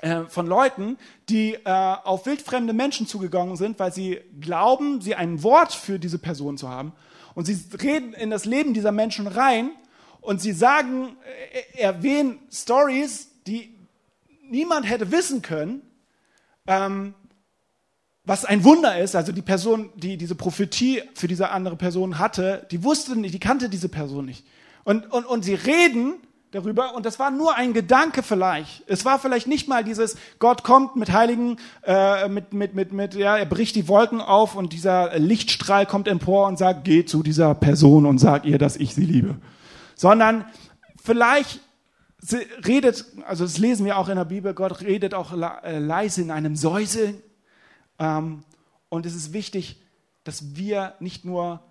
äh, 0.00 0.24
von 0.24 0.46
Leuten, 0.46 0.98
die 1.30 1.54
äh, 1.54 1.60
auf 1.64 2.26
wildfremde 2.26 2.74
Menschen 2.74 3.06
zugegangen 3.06 3.56
sind, 3.56 3.78
weil 3.78 3.90
sie 3.90 4.20
glauben, 4.38 5.00
sie 5.00 5.14
ein 5.14 5.42
Wort 5.42 5.72
für 5.72 5.98
diese 5.98 6.18
Person 6.18 6.58
zu 6.58 6.68
haben 6.68 6.92
und 7.34 7.46
sie 7.46 7.58
reden 7.82 8.12
in 8.12 8.28
das 8.28 8.44
Leben 8.44 8.74
dieser 8.74 8.92
Menschen 8.92 9.28
rein 9.28 9.70
und 10.20 10.42
sie 10.42 10.52
sagen, 10.52 11.16
äh, 11.74 11.80
erwähnen 11.80 12.38
Stories, 12.52 13.30
die 13.46 13.74
niemand 14.42 14.86
hätte 14.86 15.10
wissen 15.10 15.40
können, 15.40 15.80
ähm, 16.66 17.14
was 18.24 18.44
ein 18.44 18.64
Wunder 18.64 18.98
ist. 18.98 19.16
Also 19.16 19.32
die 19.32 19.42
Person, 19.42 19.90
die 19.96 20.16
diese 20.16 20.34
Prophetie 20.34 21.02
für 21.14 21.28
diese 21.28 21.50
andere 21.50 21.76
Person 21.76 22.18
hatte, 22.18 22.66
die 22.70 22.84
wusste 22.84 23.16
nicht, 23.18 23.34
die 23.34 23.40
kannte 23.40 23.68
diese 23.68 23.88
Person 23.88 24.26
nicht. 24.26 24.44
Und, 24.84 25.10
und, 25.12 25.24
und 25.26 25.44
sie 25.44 25.54
reden 25.54 26.14
darüber 26.52 26.94
und 26.94 27.06
das 27.06 27.18
war 27.18 27.30
nur 27.30 27.56
ein 27.56 27.72
Gedanke 27.72 28.22
vielleicht. 28.22 28.82
Es 28.86 29.04
war 29.04 29.18
vielleicht 29.18 29.46
nicht 29.46 29.68
mal 29.68 29.84
dieses 29.84 30.16
Gott 30.38 30.64
kommt 30.64 30.96
mit 30.96 31.10
Heiligen, 31.12 31.56
äh, 31.84 32.28
mit 32.28 32.52
mit 32.52 32.74
mit 32.74 32.92
mit 32.92 33.14
ja, 33.14 33.38
er 33.38 33.46
bricht 33.46 33.74
die 33.74 33.88
Wolken 33.88 34.20
auf 34.20 34.54
und 34.54 34.72
dieser 34.72 35.18
Lichtstrahl 35.18 35.86
kommt 35.86 36.08
empor 36.08 36.46
und 36.48 36.58
sagt, 36.58 36.84
geh 36.84 37.04
zu 37.04 37.22
dieser 37.22 37.54
Person 37.54 38.04
und 38.04 38.18
sag 38.18 38.44
ihr, 38.44 38.58
dass 38.58 38.76
ich 38.76 38.94
sie 38.94 39.06
liebe, 39.06 39.36
sondern 39.94 40.44
vielleicht 41.02 41.60
redet, 42.66 43.06
also 43.26 43.44
das 43.44 43.58
lesen 43.58 43.86
wir 43.86 43.96
auch 43.96 44.08
in 44.08 44.16
der 44.16 44.26
Bibel, 44.26 44.52
Gott 44.54 44.82
redet 44.82 45.14
auch 45.14 45.32
äh, 45.32 45.78
leise 45.78 46.20
in 46.20 46.30
einem 46.30 46.54
Säuseln 46.54 47.14
und 47.98 49.06
es 49.06 49.14
ist 49.14 49.32
wichtig, 49.32 49.80
dass 50.24 50.56
wir 50.56 50.94
nicht 51.00 51.24
nur 51.24 51.62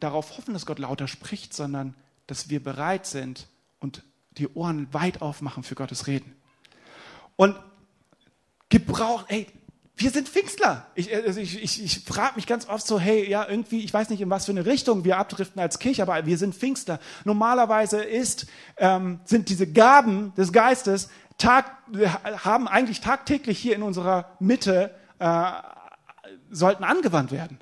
darauf 0.00 0.36
hoffen, 0.36 0.54
dass 0.54 0.66
Gott 0.66 0.78
lauter 0.78 1.08
spricht, 1.08 1.54
sondern 1.54 1.94
dass 2.26 2.48
wir 2.50 2.62
bereit 2.62 3.06
sind 3.06 3.48
und 3.80 4.02
die 4.32 4.48
Ohren 4.48 4.92
weit 4.92 5.22
aufmachen 5.22 5.62
für 5.62 5.74
Gottes 5.74 6.06
Reden. 6.06 6.34
Und 7.36 7.56
gebraucht, 8.68 9.26
ey, 9.28 9.46
wir 9.96 10.10
sind 10.10 10.28
Pfingstler. 10.28 10.86
Ich, 10.96 11.14
also 11.14 11.38
ich, 11.38 11.62
ich, 11.62 11.82
ich 11.82 12.00
frage 12.00 12.34
mich 12.34 12.46
ganz 12.46 12.68
oft 12.68 12.84
so, 12.84 12.98
hey, 12.98 13.28
ja, 13.28 13.48
irgendwie, 13.48 13.84
ich 13.84 13.94
weiß 13.94 14.10
nicht, 14.10 14.20
in 14.20 14.30
was 14.30 14.46
für 14.46 14.50
eine 14.50 14.66
Richtung 14.66 15.04
wir 15.04 15.18
abdriften 15.18 15.60
als 15.60 15.78
Kirche, 15.78 16.02
aber 16.02 16.26
wir 16.26 16.36
sind 16.36 16.54
Pfingstler. 16.54 16.98
Normalerweise 17.24 18.02
ist, 18.02 18.46
ähm, 18.76 19.20
sind 19.24 19.48
diese 19.48 19.70
Gaben 19.70 20.34
des 20.34 20.52
Geistes 20.52 21.08
Tag, 21.38 21.70
haben 22.44 22.68
eigentlich 22.68 23.00
tagtäglich 23.00 23.58
hier 23.58 23.74
in 23.74 23.82
unserer 23.82 24.36
Mitte, 24.40 24.94
äh, 25.24 25.52
sollten 26.50 26.84
angewandt 26.84 27.32
werden. 27.32 27.58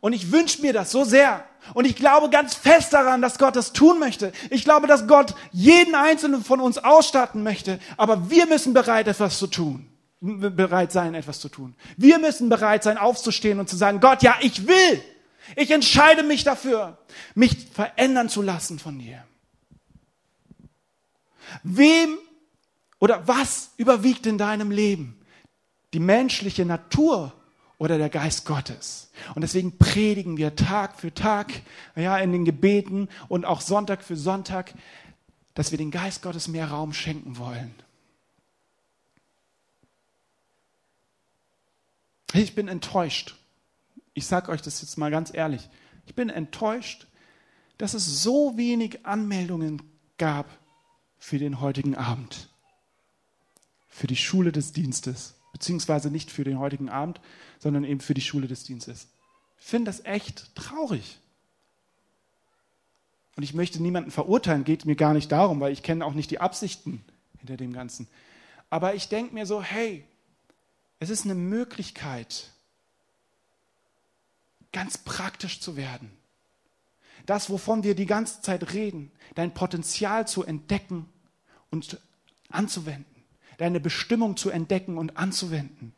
Und 0.00 0.14
ich 0.14 0.32
wünsche 0.32 0.62
mir 0.62 0.72
das 0.72 0.90
so 0.90 1.04
sehr. 1.04 1.44
Und 1.74 1.84
ich 1.84 1.94
glaube 1.94 2.30
ganz 2.30 2.54
fest 2.54 2.92
daran, 2.92 3.22
dass 3.22 3.38
Gott 3.38 3.54
das 3.54 3.72
tun 3.72 4.00
möchte. 4.00 4.32
Ich 4.48 4.64
glaube, 4.64 4.86
dass 4.86 5.06
Gott 5.06 5.34
jeden 5.52 5.94
einzelnen 5.94 6.42
von 6.42 6.58
uns 6.58 6.78
ausstatten 6.78 7.42
möchte. 7.42 7.78
Aber 7.96 8.30
wir 8.30 8.46
müssen 8.46 8.72
bereit, 8.72 9.06
etwas 9.06 9.38
zu 9.38 9.46
tun. 9.46 9.86
Bereit 10.20 10.90
sein, 10.90 11.14
etwas 11.14 11.38
zu 11.38 11.48
tun. 11.48 11.76
Wir 11.96 12.18
müssen 12.18 12.48
bereit 12.48 12.82
sein, 12.82 12.98
aufzustehen 12.98 13.60
und 13.60 13.68
zu 13.68 13.76
sagen, 13.76 14.00
Gott, 14.00 14.22
ja, 14.22 14.36
ich 14.40 14.66
will. 14.66 15.02
Ich 15.54 15.70
entscheide 15.70 16.22
mich 16.22 16.44
dafür, 16.44 16.98
mich 17.34 17.68
verändern 17.72 18.28
zu 18.28 18.42
lassen 18.42 18.78
von 18.78 18.98
dir. 18.98 19.22
Wem 21.62 22.18
oder 23.00 23.26
was 23.26 23.72
überwiegt 23.76 24.26
in 24.26 24.38
deinem 24.38 24.70
Leben? 24.70 25.20
Die 25.92 25.98
menschliche 25.98 26.64
Natur 26.64 27.32
oder 27.78 27.98
der 27.98 28.10
Geist 28.10 28.44
Gottes. 28.44 29.10
Und 29.34 29.40
deswegen 29.40 29.78
predigen 29.78 30.36
wir 30.36 30.54
Tag 30.54 31.00
für 31.00 31.12
Tag, 31.12 31.50
ja, 31.96 32.18
in 32.18 32.30
den 32.30 32.44
Gebeten 32.44 33.08
und 33.28 33.44
auch 33.44 33.62
Sonntag 33.62 34.04
für 34.04 34.16
Sonntag, 34.16 34.74
dass 35.54 35.70
wir 35.70 35.78
den 35.78 35.90
Geist 35.90 36.22
Gottes 36.22 36.46
mehr 36.46 36.70
Raum 36.70 36.92
schenken 36.92 37.38
wollen. 37.38 37.74
Ich 42.34 42.54
bin 42.54 42.68
enttäuscht. 42.68 43.34
Ich 44.14 44.26
sage 44.26 44.52
euch 44.52 44.62
das 44.62 44.82
jetzt 44.82 44.98
mal 44.98 45.10
ganz 45.10 45.32
ehrlich. 45.34 45.68
Ich 46.06 46.14
bin 46.14 46.28
enttäuscht, 46.28 47.06
dass 47.78 47.94
es 47.94 48.22
so 48.22 48.58
wenig 48.58 49.06
Anmeldungen 49.06 49.82
gab 50.18 50.46
für 51.18 51.38
den 51.38 51.60
heutigen 51.60 51.94
Abend, 51.94 52.49
für 54.00 54.06
die 54.06 54.16
Schule 54.16 54.50
des 54.50 54.72
Dienstes 54.72 55.34
beziehungsweise 55.52 56.10
nicht 56.10 56.30
für 56.30 56.42
den 56.42 56.58
heutigen 56.58 56.88
Abend, 56.88 57.20
sondern 57.58 57.84
eben 57.84 58.00
für 58.00 58.14
die 58.14 58.22
Schule 58.22 58.48
des 58.48 58.64
Dienstes. 58.64 59.08
Ich 59.58 59.66
finde 59.66 59.90
das 59.90 60.06
echt 60.06 60.56
traurig. 60.56 61.18
Und 63.36 63.42
ich 63.42 63.52
möchte 63.52 63.82
niemanden 63.82 64.10
verurteilen, 64.10 64.64
geht 64.64 64.86
mir 64.86 64.96
gar 64.96 65.12
nicht 65.12 65.30
darum, 65.30 65.60
weil 65.60 65.74
ich 65.74 65.82
kenne 65.82 66.06
auch 66.06 66.14
nicht 66.14 66.30
die 66.30 66.40
Absichten 66.40 67.04
hinter 67.40 67.58
dem 67.58 67.74
Ganzen. 67.74 68.08
Aber 68.70 68.94
ich 68.94 69.10
denke 69.10 69.34
mir 69.34 69.44
so, 69.44 69.62
hey, 69.62 70.02
es 70.98 71.10
ist 71.10 71.26
eine 71.26 71.34
Möglichkeit, 71.34 72.52
ganz 74.72 74.96
praktisch 74.96 75.60
zu 75.60 75.76
werden. 75.76 76.10
Das, 77.26 77.50
wovon 77.50 77.82
wir 77.82 77.94
die 77.94 78.06
ganze 78.06 78.40
Zeit 78.40 78.72
reden, 78.72 79.12
dein 79.34 79.52
Potenzial 79.52 80.26
zu 80.26 80.42
entdecken 80.42 81.04
und 81.68 82.00
anzuwenden 82.48 83.09
deine 83.60 83.78
Bestimmung 83.78 84.38
zu 84.38 84.48
entdecken 84.48 84.96
und 84.96 85.18
anzuwenden. 85.18 85.92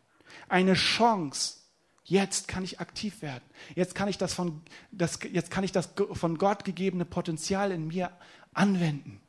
Eine 0.49 0.75
Chance. 0.75 1.59
Jetzt 2.03 2.49
kann 2.49 2.65
ich 2.65 2.81
aktiv 2.81 3.23
werden. 3.23 3.45
Jetzt 3.77 3.95
kann 3.95 4.09
ich 4.09 4.19
das 4.19 4.35
von, 4.35 4.63
das, 4.91 5.21
jetzt 5.31 5.53
kann 5.53 5.63
ich 5.63 5.71
das 5.71 5.91
von 6.13 6.39
Gott 6.39 6.65
gegebene 6.65 7.05
Potenzial 7.05 7.71
in 7.71 7.87
mir 7.87 8.11
anwenden. 8.53 9.21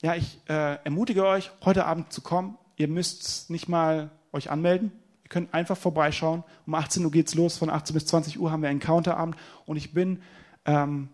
Ja, 0.00 0.14
ich 0.14 0.40
äh, 0.48 0.82
ermutige 0.82 1.26
euch, 1.26 1.50
heute 1.62 1.84
Abend 1.84 2.10
zu 2.10 2.22
kommen. 2.22 2.56
Ihr 2.76 2.88
müsst 2.88 3.50
nicht 3.50 3.68
mal 3.68 4.10
euch 4.32 4.50
anmelden. 4.50 4.92
Ihr 5.24 5.28
könnt 5.28 5.52
einfach 5.52 5.76
vorbeischauen. 5.76 6.42
Um 6.66 6.74
18 6.74 7.04
Uhr 7.04 7.10
geht's 7.10 7.34
los. 7.34 7.58
Von 7.58 7.68
18 7.68 7.92
bis 7.92 8.06
20 8.06 8.40
Uhr 8.40 8.50
haben 8.50 8.62
wir 8.62 8.70
einen 8.70 8.80
Counterabend. 8.80 9.36
Und 9.66 9.76
ich 9.76 9.92
bin 9.92 10.22
ähm, 10.64 11.10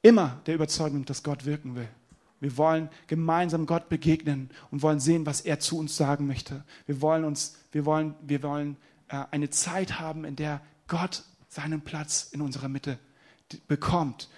immer 0.00 0.40
der 0.46 0.56
Überzeugung, 0.56 1.04
dass 1.04 1.22
Gott 1.22 1.44
wirken 1.44 1.76
will 1.76 1.88
Wir 2.42 2.56
wollen 2.56 2.88
gemeinsam 3.06 3.66
Gott 3.66 3.88
begegnen 3.88 4.50
und 4.72 4.82
wollen 4.82 4.98
sehen, 4.98 5.26
was 5.26 5.42
er 5.42 5.60
zu 5.60 5.78
uns 5.78 5.96
sagen 5.96 6.26
möchte. 6.26 6.64
Wir 6.86 7.00
wollen 7.00 7.24
uns, 7.24 7.56
wir 7.70 7.86
wollen, 7.86 8.16
wir 8.20 8.42
wollen 8.42 8.76
äh, 9.06 9.22
eine 9.30 9.48
Zeit 9.50 10.00
haben, 10.00 10.24
in 10.24 10.34
der 10.34 10.60
Gott 10.88 11.22
seinen 11.48 11.82
Platz 11.82 12.30
in 12.32 12.40
unserer 12.40 12.68
Mitte 12.68 12.98
bekommt. 13.68 14.28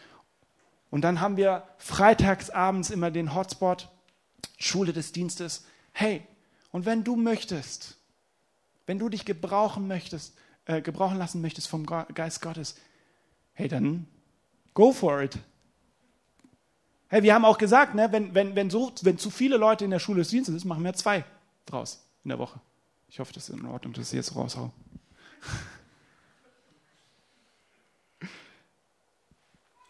Und 0.91 1.01
dann 1.01 1.23
haben 1.23 1.39
wir 1.39 1.67
freitags 1.79 2.51
abends 2.51 2.91
immer 2.91 3.11
den 3.11 3.35
Hotspot, 3.35 3.89
Schule 4.59 4.93
des 4.93 5.13
Dienstes. 5.13 5.65
Hey, 5.93 6.27
und 6.73 6.85
wenn 6.85 7.05
du 7.05 7.17
möchtest, 7.17 7.97
wenn 8.85 8.99
du 8.99 9.09
dich 9.09 9.25
gebrauchen 9.25 9.89
möchtest, 9.89 10.37
äh, 10.67 10.83
gebrauchen 10.83 11.17
lassen 11.17 11.41
möchtest 11.41 11.69
vom 11.69 11.87
Geist 11.87 12.43
Gottes, 12.43 12.77
hey, 13.55 13.67
dann 13.67 14.07
go 14.75 14.93
for 14.93 15.23
it. 15.23 15.39
Hey, 17.09 17.23
wir 17.23 17.35
haben 17.35 17.45
auch 17.45 17.59
gesagt, 17.59 17.95
ne, 17.95 18.11
wenn, 18.13 18.35
wenn, 18.35 18.57
wenn, 18.57 18.71
so, 18.71 18.93
wenn 19.03 19.19
zu 19.19 19.31
viele 19.31 19.57
Leute 19.57 19.85
in 19.85 19.91
der 19.91 19.99
Schule 19.99 20.21
des 20.21 20.29
Dienstes 20.29 20.55
sind, 20.55 20.69
machen 20.69 20.85
wir 20.85 20.95
zwei 20.95 21.25
draus 21.67 22.05
in 22.25 22.31
der 22.31 22.39
Woche. 22.39 22.61
Ich 23.09 23.21
hoffe, 23.21 23.33
das 23.33 23.49
ist 23.49 23.57
in 23.57 23.67
Ordnung, 23.67 23.93
dass 23.93 24.09
ich 24.09 24.17
jetzt 24.17 24.35
raushau. 24.35 24.73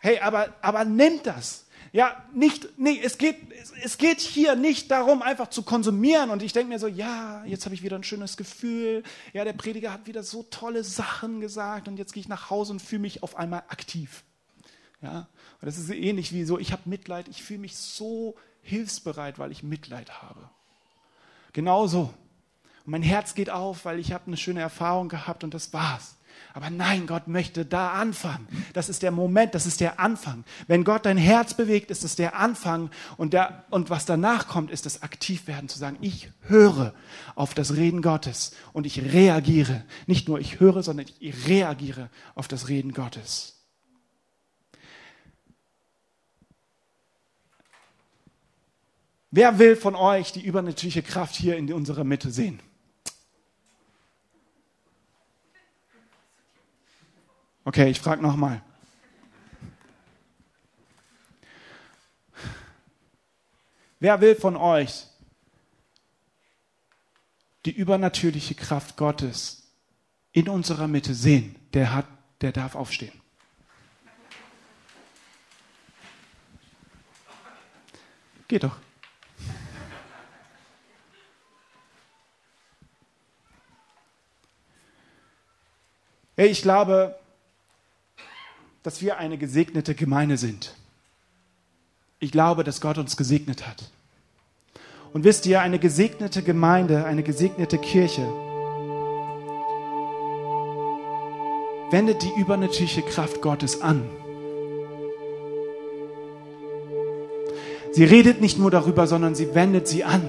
Hey, 0.00 0.20
aber, 0.20 0.52
aber 0.60 0.84
nimmt 0.84 1.26
das. 1.26 1.64
Ja, 1.90 2.22
nicht, 2.34 2.76
nee, 2.76 3.00
es 3.02 3.16
geht, 3.16 3.36
es 3.82 3.96
geht 3.96 4.20
hier 4.20 4.54
nicht 4.54 4.90
darum, 4.90 5.22
einfach 5.22 5.48
zu 5.48 5.62
konsumieren. 5.62 6.28
Und 6.28 6.42
ich 6.42 6.52
denke 6.52 6.68
mir 6.68 6.78
so, 6.78 6.88
ja, 6.88 7.42
jetzt 7.46 7.64
habe 7.64 7.74
ich 7.74 7.82
wieder 7.82 7.96
ein 7.96 8.04
schönes 8.04 8.36
Gefühl. 8.36 9.02
Ja, 9.32 9.44
der 9.44 9.54
Prediger 9.54 9.94
hat 9.94 10.06
wieder 10.06 10.22
so 10.22 10.42
tolle 10.50 10.84
Sachen 10.84 11.40
gesagt 11.40 11.88
und 11.88 11.96
jetzt 11.96 12.12
gehe 12.12 12.20
ich 12.20 12.28
nach 12.28 12.50
Hause 12.50 12.72
und 12.72 12.82
fühle 12.82 13.00
mich 13.00 13.22
auf 13.22 13.36
einmal 13.36 13.62
aktiv. 13.68 14.24
Ja, 15.00 15.26
das 15.64 15.78
ist 15.78 15.90
ähnlich 15.90 16.32
wie 16.32 16.44
so, 16.44 16.58
ich 16.58 16.72
habe 16.72 16.82
Mitleid, 16.86 17.28
ich 17.28 17.42
fühle 17.42 17.60
mich 17.60 17.76
so 17.76 18.36
hilfsbereit, 18.62 19.38
weil 19.38 19.52
ich 19.52 19.62
Mitleid 19.62 20.22
habe. 20.22 20.48
Genauso. 21.52 22.12
Und 22.84 22.90
mein 22.90 23.02
Herz 23.02 23.34
geht 23.34 23.50
auf, 23.50 23.84
weil 23.84 23.98
ich 23.98 24.12
habe 24.12 24.26
eine 24.26 24.36
schöne 24.36 24.60
Erfahrung 24.60 25.08
gehabt 25.08 25.44
und 25.44 25.54
das 25.54 25.72
war's. 25.72 26.16
Aber 26.52 26.70
nein, 26.70 27.06
Gott 27.06 27.26
möchte 27.26 27.64
da 27.64 27.92
anfangen. 27.92 28.46
Das 28.72 28.88
ist 28.88 29.02
der 29.02 29.10
Moment, 29.10 29.54
das 29.54 29.66
ist 29.66 29.80
der 29.80 29.98
Anfang. 29.98 30.44
Wenn 30.66 30.84
Gott 30.84 31.06
dein 31.06 31.16
Herz 31.16 31.54
bewegt, 31.54 31.90
ist 31.90 32.04
es 32.04 32.16
der 32.16 32.36
Anfang. 32.36 32.90
Und, 33.16 33.32
der, 33.32 33.64
und 33.70 33.90
was 33.90 34.04
danach 34.04 34.46
kommt, 34.46 34.70
ist 34.70 34.86
das 34.86 35.02
Aktivwerden, 35.02 35.68
zu 35.68 35.78
sagen, 35.78 35.98
ich 36.00 36.30
höre 36.42 36.94
auf 37.34 37.54
das 37.54 37.74
Reden 37.74 38.02
Gottes 38.02 38.54
und 38.72 38.86
ich 38.86 39.02
reagiere. 39.02 39.84
Nicht 40.06 40.28
nur 40.28 40.38
ich 40.38 40.60
höre, 40.60 40.82
sondern 40.82 41.06
ich 41.18 41.48
reagiere 41.48 42.08
auf 42.34 42.46
das 42.46 42.68
Reden 42.68 42.92
Gottes. 42.92 43.63
Wer 49.36 49.58
will 49.58 49.74
von 49.74 49.96
euch 49.96 50.30
die 50.30 50.44
übernatürliche 50.44 51.02
Kraft 51.02 51.34
hier 51.34 51.56
in 51.56 51.72
unserer 51.72 52.04
Mitte 52.04 52.30
sehen? 52.30 52.60
Okay, 57.64 57.90
ich 57.90 57.98
frage 57.98 58.22
nochmal. 58.22 58.62
Wer 63.98 64.20
will 64.20 64.36
von 64.36 64.56
euch 64.56 65.08
die 67.64 67.72
übernatürliche 67.72 68.54
Kraft 68.54 68.96
Gottes 68.96 69.64
in 70.30 70.48
unserer 70.48 70.86
Mitte 70.86 71.12
sehen? 71.12 71.56
Der 71.72 71.92
hat, 71.92 72.06
der 72.40 72.52
darf 72.52 72.76
aufstehen. 72.76 73.20
Geht 78.46 78.62
doch. 78.62 78.78
Hey, 86.36 86.48
ich 86.48 86.62
glaube, 86.62 87.14
dass 88.82 89.00
wir 89.00 89.18
eine 89.18 89.38
gesegnete 89.38 89.94
Gemeinde 89.94 90.36
sind. 90.36 90.74
Ich 92.18 92.32
glaube, 92.32 92.64
dass 92.64 92.80
Gott 92.80 92.98
uns 92.98 93.16
gesegnet 93.16 93.68
hat. 93.68 93.90
Und 95.12 95.22
wisst 95.22 95.46
ihr, 95.46 95.60
eine 95.60 95.78
gesegnete 95.78 96.42
Gemeinde, 96.42 97.04
eine 97.04 97.22
gesegnete 97.22 97.78
Kirche 97.78 98.22
wendet 101.90 102.22
die 102.22 102.32
übernatürliche 102.36 103.02
Kraft 103.02 103.40
Gottes 103.40 103.80
an. 103.80 104.10
Sie 107.92 108.02
redet 108.02 108.40
nicht 108.40 108.58
nur 108.58 108.72
darüber, 108.72 109.06
sondern 109.06 109.36
sie 109.36 109.54
wendet 109.54 109.86
sie 109.86 110.02
an. 110.02 110.28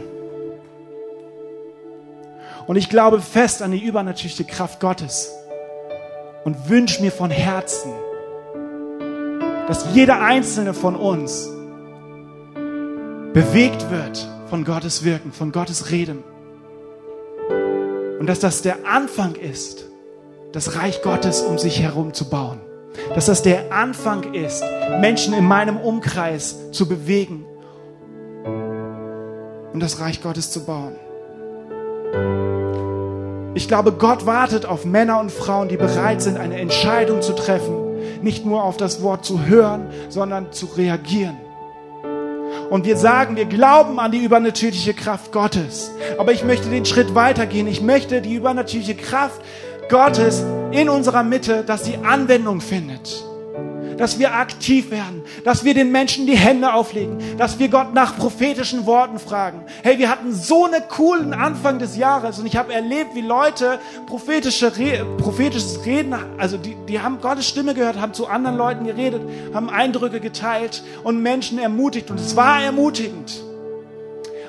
Und 2.67 2.75
ich 2.75 2.89
glaube 2.89 3.21
fest 3.21 3.63
an 3.63 3.71
die 3.71 3.83
übernatürliche 3.83 4.43
Kraft 4.43 4.79
Gottes 4.79 5.31
und 6.45 6.69
wünsche 6.69 7.01
mir 7.01 7.12
von 7.12 7.31
Herzen, 7.31 7.91
dass 9.67 9.93
jeder 9.93 10.21
einzelne 10.21 10.73
von 10.73 10.95
uns 10.95 11.49
bewegt 13.34 13.89
wird 13.91 14.29
von 14.49 14.63
Gottes 14.63 15.03
Wirken, 15.03 15.34
von 15.34 15.51
Gottes 15.51 15.91
Reden. 15.91 16.23
Und 18.19 18.27
dass 18.27 18.39
das 18.39 18.62
der 18.62 18.86
Anfang 18.88 19.36
ist, 19.36 19.86
das 20.53 20.77
Reich 20.77 21.01
Gottes 21.01 21.41
um 21.41 21.58
sich 21.58 21.81
herum 21.81 22.13
zu 22.13 22.29
bauen. 22.29 22.62
Dass 23.13 23.25
das 23.25 23.41
der 23.41 23.73
Anfang 23.73 24.34
ist, 24.34 24.63
Menschen 25.01 25.34
in 25.34 25.43
meinem 25.45 25.77
Umkreis 25.77 26.71
zu 26.71 26.88
bewegen 26.88 27.45
und 29.73 29.81
das 29.81 29.99
Reich 29.99 30.21
Gottes 30.21 30.51
zu 30.51 30.63
bauen. 30.65 30.95
Ich 33.55 33.67
glaube, 33.67 33.93
Gott 33.93 34.27
wartet 34.27 34.65
auf 34.65 34.85
Männer 34.85 35.19
und 35.19 35.31
Frauen, 35.31 35.69
die 35.69 35.77
bereit 35.77 36.21
sind, 36.21 36.37
eine 36.37 36.59
Entscheidung 36.59 37.21
zu 37.21 37.33
treffen 37.33 37.85
nicht 38.21 38.45
nur 38.45 38.63
auf 38.63 38.77
das 38.77 39.01
Wort 39.01 39.23
zu 39.23 39.45
hören, 39.45 39.87
sondern 40.09 40.51
zu 40.51 40.65
reagieren. 40.65 41.37
Und 42.69 42.85
wir 42.85 42.97
sagen, 42.97 43.35
wir 43.35 43.45
glauben 43.45 43.99
an 43.99 44.11
die 44.11 44.23
übernatürliche 44.23 44.95
Kraft 44.95 45.31
Gottes. 45.31 45.91
Aber 46.17 46.31
ich 46.31 46.43
möchte 46.43 46.69
den 46.69 46.85
Schritt 46.85 47.13
weitergehen. 47.13 47.67
Ich 47.67 47.81
möchte 47.81 48.21
die 48.21 48.33
übernatürliche 48.33 48.95
Kraft 48.95 49.41
Gottes 49.89 50.43
in 50.71 50.89
unserer 50.89 51.23
Mitte, 51.23 51.63
dass 51.63 51.85
sie 51.85 51.97
Anwendung 52.03 52.61
findet 52.61 53.23
dass 53.97 54.19
wir 54.19 54.34
aktiv 54.34 54.91
werden, 54.91 55.23
dass 55.43 55.63
wir 55.63 55.73
den 55.73 55.91
Menschen 55.91 56.25
die 56.25 56.36
Hände 56.36 56.73
auflegen, 56.73 57.17
dass 57.38 57.60
wir 57.60 57.69
Gott 57.69 57.93
nach 57.93 58.17
prophetischen 58.17 58.86
Worten 58.86 59.19
fragen. 59.19 59.63
Hey, 59.84 59.97
wir 59.97 60.10
hatten 60.10 60.34
so 60.34 60.65
einen 60.65 60.88
coolen 60.89 61.34
Anfang 61.34 61.79
des 61.79 61.97
Jahres 61.97 62.39
und 62.39 62.45
ich 62.45 62.58
habe 62.58 62.73
erlebt, 62.73 63.15
wie 63.15 63.21
Leute 63.21 63.79
prophetische 64.08 64.77
Re 64.77 65.05
prophetisches 65.17 65.86
Reden, 65.86 66.15
also 66.38 66.58
die, 66.58 66.75
die 66.88 66.99
haben 66.99 67.21
Gottes 67.21 67.47
Stimme 67.47 67.73
gehört, 67.73 67.99
haben 67.99 68.13
zu 68.13 68.27
anderen 68.27 68.58
Leuten 68.58 68.86
geredet, 68.86 69.21
haben 69.53 69.69
Eindrücke 69.69 70.19
geteilt 70.19 70.84
und 71.03 71.21
Menschen 71.21 71.60
ermutigt 71.60 72.10
und 72.12 72.19
es 72.19 72.36
war 72.36 72.62
ermutigend. 72.62 73.41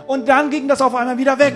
Und 0.06 0.28
dann 0.28 0.50
ging 0.50 0.68
das 0.68 0.80
auf 0.80 0.94
einmal 0.94 1.18
wieder 1.18 1.38
weg. 1.38 1.54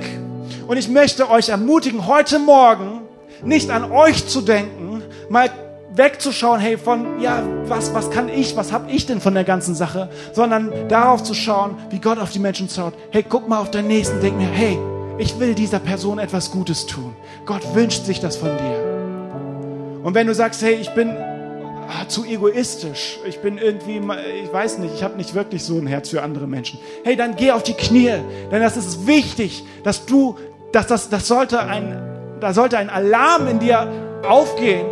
Und 0.66 0.76
ich 0.76 0.88
möchte 0.88 1.30
euch 1.30 1.48
ermutigen, 1.48 2.06
heute 2.06 2.38
Morgen 2.38 3.02
nicht 3.42 3.70
an 3.70 3.90
euch 3.90 4.26
zu 4.26 4.40
denken, 4.40 5.02
mal 5.28 5.50
wegzuschauen, 5.94 6.60
hey, 6.60 6.78
von, 6.78 7.20
ja, 7.20 7.42
was, 7.66 7.94
was 7.94 8.10
kann 8.10 8.28
ich, 8.28 8.56
was 8.56 8.72
habe 8.72 8.90
ich 8.90 9.06
denn 9.06 9.20
von 9.20 9.34
der 9.34 9.44
ganzen 9.44 9.74
Sache, 9.74 10.08
sondern 10.32 10.72
darauf 10.88 11.22
zu 11.22 11.34
schauen, 11.34 11.76
wie 11.90 11.98
Gott 11.98 12.18
auf 12.18 12.30
die 12.30 12.38
Menschen 12.38 12.68
schaut. 12.68 12.94
Hey, 13.10 13.24
guck 13.28 13.48
mal 13.48 13.58
auf 13.58 13.70
deinen 13.70 13.88
Nächsten, 13.88 14.20
denk 14.20 14.36
mir, 14.36 14.46
hey, 14.46 14.78
ich 15.18 15.38
will 15.38 15.54
dieser 15.54 15.80
Person 15.80 16.18
etwas 16.18 16.50
Gutes 16.50 16.86
tun. 16.86 17.14
Gott 17.44 17.74
wünscht 17.74 18.04
sich 18.04 18.20
das 18.20 18.36
von 18.36 18.56
dir. 18.56 20.00
Und 20.02 20.14
wenn 20.14 20.26
du 20.26 20.34
sagst, 20.34 20.62
hey, 20.62 20.74
ich 20.74 20.90
bin 20.90 21.10
ah, 21.10 22.08
zu 22.08 22.24
egoistisch, 22.24 23.18
ich 23.26 23.40
bin 23.40 23.58
irgendwie, 23.58 24.00
ich 24.42 24.52
weiß 24.52 24.78
nicht, 24.78 24.94
ich 24.94 25.02
habe 25.02 25.16
nicht 25.16 25.34
wirklich 25.34 25.62
so 25.62 25.76
ein 25.76 25.86
Herz 25.86 26.08
für 26.08 26.22
andere 26.22 26.46
Menschen. 26.46 26.78
Hey, 27.04 27.16
dann 27.16 27.36
geh 27.36 27.50
auf 27.50 27.62
die 27.62 27.74
Knie, 27.74 28.14
denn 28.50 28.62
das 28.62 28.76
ist 28.76 29.06
wichtig, 29.06 29.64
dass 29.84 30.06
du, 30.06 30.36
dass 30.72 30.86
das, 30.86 31.10
das 31.10 31.28
sollte 31.28 31.60
ein, 31.60 32.00
da 32.40 32.54
sollte 32.54 32.78
ein 32.78 32.88
Alarm 32.88 33.46
in 33.48 33.58
dir 33.58 33.88
aufgehen, 34.26 34.86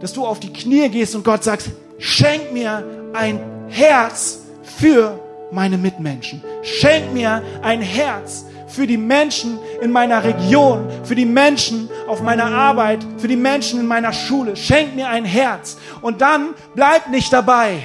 dass 0.00 0.12
du 0.12 0.24
auf 0.24 0.40
die 0.40 0.52
Knie 0.52 0.88
gehst 0.88 1.14
und 1.14 1.24
Gott 1.24 1.44
sagst, 1.44 1.70
schenk 1.98 2.52
mir 2.52 2.84
ein 3.12 3.40
Herz 3.68 4.40
für 4.62 5.18
meine 5.50 5.78
Mitmenschen. 5.78 6.42
Schenk 6.62 7.12
mir 7.12 7.42
ein 7.62 7.80
Herz 7.80 8.44
für 8.66 8.86
die 8.86 8.98
Menschen 8.98 9.58
in 9.80 9.90
meiner 9.92 10.22
Region, 10.22 10.88
für 11.04 11.14
die 11.14 11.24
Menschen 11.24 11.88
auf 12.06 12.22
meiner 12.22 12.46
Arbeit, 12.46 12.98
für 13.16 13.28
die 13.28 13.36
Menschen 13.36 13.80
in 13.80 13.86
meiner 13.86 14.12
Schule. 14.12 14.56
Schenk 14.56 14.94
mir 14.94 15.08
ein 15.08 15.24
Herz. 15.24 15.78
Und 16.02 16.20
dann 16.20 16.54
bleib 16.74 17.08
nicht 17.08 17.32
dabei, 17.32 17.78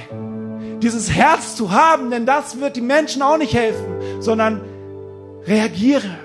dieses 0.82 1.10
Herz 1.10 1.56
zu 1.56 1.70
haben, 1.70 2.10
denn 2.10 2.26
das 2.26 2.60
wird 2.60 2.76
die 2.76 2.82
Menschen 2.82 3.22
auch 3.22 3.38
nicht 3.38 3.54
helfen, 3.54 4.20
sondern 4.20 4.60
reagiere 5.46 6.18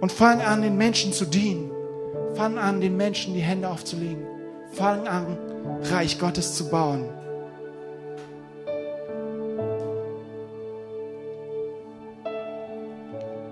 und 0.00 0.12
fang 0.12 0.40
an, 0.42 0.62
den 0.62 0.76
Menschen 0.76 1.12
zu 1.12 1.24
dienen. 1.24 1.71
Fang 2.34 2.58
an, 2.58 2.80
den 2.80 2.96
Menschen 2.96 3.34
die 3.34 3.40
Hände 3.40 3.68
aufzulegen. 3.68 4.24
Fang 4.72 5.06
an, 5.06 5.36
Reich 5.82 6.18
Gottes 6.18 6.56
zu 6.56 6.68
bauen. 6.70 7.08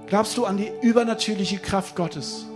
Glaubst 0.06 0.36
du 0.36 0.44
an 0.44 0.56
die 0.56 0.72
übernatürliche 0.82 1.58
Kraft 1.58 1.94
Gottes? 1.94 2.46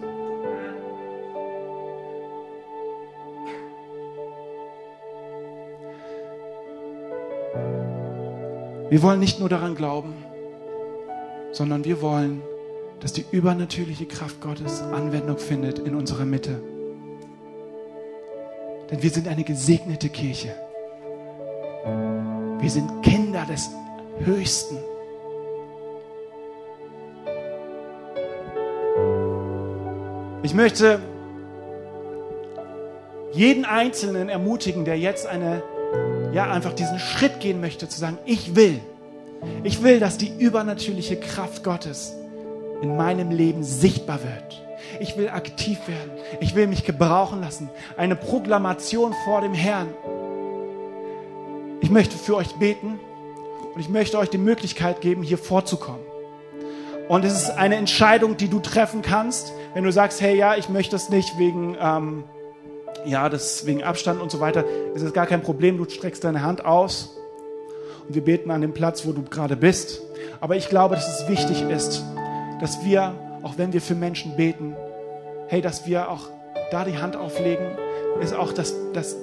Wir 8.91 9.03
wollen 9.03 9.21
nicht 9.21 9.41
nur 9.41 9.49
daran 9.49 9.75
glauben, 9.75 10.15
sondern 11.53 11.85
wir 11.85 12.01
wollen 12.01 12.43
dass 13.01 13.13
die 13.13 13.25
übernatürliche 13.31 14.07
Kraft 14.07 14.41
Gottes 14.41 14.83
Anwendung 14.83 15.39
findet 15.39 15.79
in 15.79 15.95
unserer 15.95 16.25
Mitte. 16.25 16.61
Denn 18.91 19.03
wir 19.03 19.11
sind 19.11 19.29
eine 19.29 19.45
gesegnete 19.45 20.09
Kirche. 20.09 20.55
Wir 22.61 22.71
sind 22.71 23.03
Kinder 23.03 23.45
des 23.47 23.69
Höchsten. 24.21 24.79
Ich 30.43 30.55
möchte 30.55 31.01
jeden 33.33 33.65
Einzelnen 33.65 34.29
ermutigen, 34.29 34.85
der 34.85 34.99
jetzt 34.99 35.27
eine, 35.27 35.63
ja, 36.33 36.51
einfach 36.51 36.73
diesen 36.73 36.99
Schritt 36.99 37.41
gehen 37.41 37.61
möchte, 37.61 37.89
zu 37.89 37.99
sagen, 37.99 38.19
ich 38.25 38.55
will, 38.55 38.81
ich 39.63 39.83
will, 39.83 40.01
dass 40.01 40.19
die 40.19 40.33
übernatürliche 40.39 41.17
Kraft 41.17 41.65
Gottes 41.65 42.15
in 42.83 42.97
meinem 42.97 43.31
Leben 43.31 43.63
sichtbar 43.63 44.21
wird. 44.23 44.63
Ich 45.01 45.17
will 45.17 45.29
aktiv 45.29 45.79
werden. 45.89 46.11
Ich 46.41 46.55
will 46.55 46.67
mich 46.67 46.85
gebrauchen 46.85 47.41
lassen. 47.41 47.71
Eine 47.97 48.17
Proklamation 48.17 49.15
vor 49.25 49.41
dem 49.41 49.55
Herrn. 49.55 49.89
Ich 51.81 51.91
möchte 51.91 52.17
für 52.17 52.37
euch 52.37 52.55
beten 52.55 52.99
und 53.75 53.81
ich 53.81 53.89
möchte 53.89 54.19
euch 54.19 54.31
die 54.31 54.39
Möglichkeit 54.39 55.01
geben, 55.01 55.23
hier 55.23 55.39
vorzukommen. 55.39 56.01
Und 57.09 57.25
es 57.25 57.35
ist 57.35 57.51
eine 57.51 57.77
Entscheidung, 57.77 58.37
die 58.37 58.49
du 58.49 58.61
treffen 58.61 59.03
kannst, 59.03 59.53
wenn 59.75 59.85
du 59.85 59.93
sagst, 59.93 60.21
hey, 60.21 60.37
ja, 60.37 60.57
ich 60.57 60.69
möchte 60.71 60.97
es 60.97 61.11
nicht 61.11 61.39
wegen, 61.39 61.77
ähm, 61.79 62.25
ja, 63.05 63.29
das 63.29 63.67
wegen 63.67 63.83
Abstand 63.83 64.23
und 64.23 64.31
so 64.31 64.41
weiter. 64.41 64.65
Es 64.95 65.03
ist 65.03 65.13
gar 65.13 65.27
kein 65.27 65.43
Problem. 65.43 65.77
Du 65.77 65.85
streckst 65.85 66.25
deine 66.25 66.43
Hand 66.43 66.65
aus 66.65 67.19
und 68.09 68.15
wir 68.15 68.25
beten 68.25 68.51
an 68.51 68.63
dem 68.63 68.73
Platz, 68.73 69.05
wo 69.05 69.13
du 69.13 69.23
gerade 69.23 69.57
bist. 69.57 70.01
Aber 70.41 70.57
ich 70.57 70.69
glaube, 70.71 70.95
dass 70.95 71.21
es 71.21 71.29
wichtig 71.29 71.63
ist, 71.63 72.03
dass 72.61 72.85
wir, 72.85 73.15
auch 73.43 73.59
wenn 73.59 73.73
wir 73.73 73.81
für 73.81 73.95
Menschen 73.95 74.37
beten, 74.37 74.77
hey, 75.49 75.61
dass 75.61 75.87
wir 75.87 76.11
auch 76.11 76.29
da 76.71 76.85
die 76.85 76.99
Hand 76.99 77.17
auflegen. 77.17 77.67
Ist 78.21 78.35
auch 78.35 78.53
das, 78.53 78.75
das, 78.93 79.17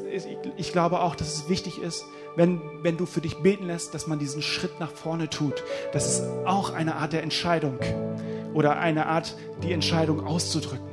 ich 0.58 0.72
glaube 0.72 1.00
auch, 1.00 1.16
dass 1.16 1.34
es 1.34 1.50
wichtig 1.50 1.82
ist, 1.82 2.04
wenn, 2.36 2.62
wenn 2.82 2.98
du 2.98 3.06
für 3.06 3.22
dich 3.22 3.42
beten 3.42 3.68
lässt, 3.68 3.94
dass 3.94 4.08
man 4.08 4.20
diesen 4.20 4.42
Schritt 4.42 4.80
nach 4.80 4.92
vorne 4.92 5.30
tut. 5.30 5.64
Das 5.94 6.08
ist 6.08 6.24
auch 6.46 6.74
eine 6.74 6.96
Art 6.96 7.14
der 7.14 7.24
Entscheidung 7.24 7.80
oder 8.54 8.80
eine 8.80 9.06
Art, 9.08 9.36
die 9.64 9.72
Entscheidung 9.72 10.26
auszudrücken. 10.26 10.92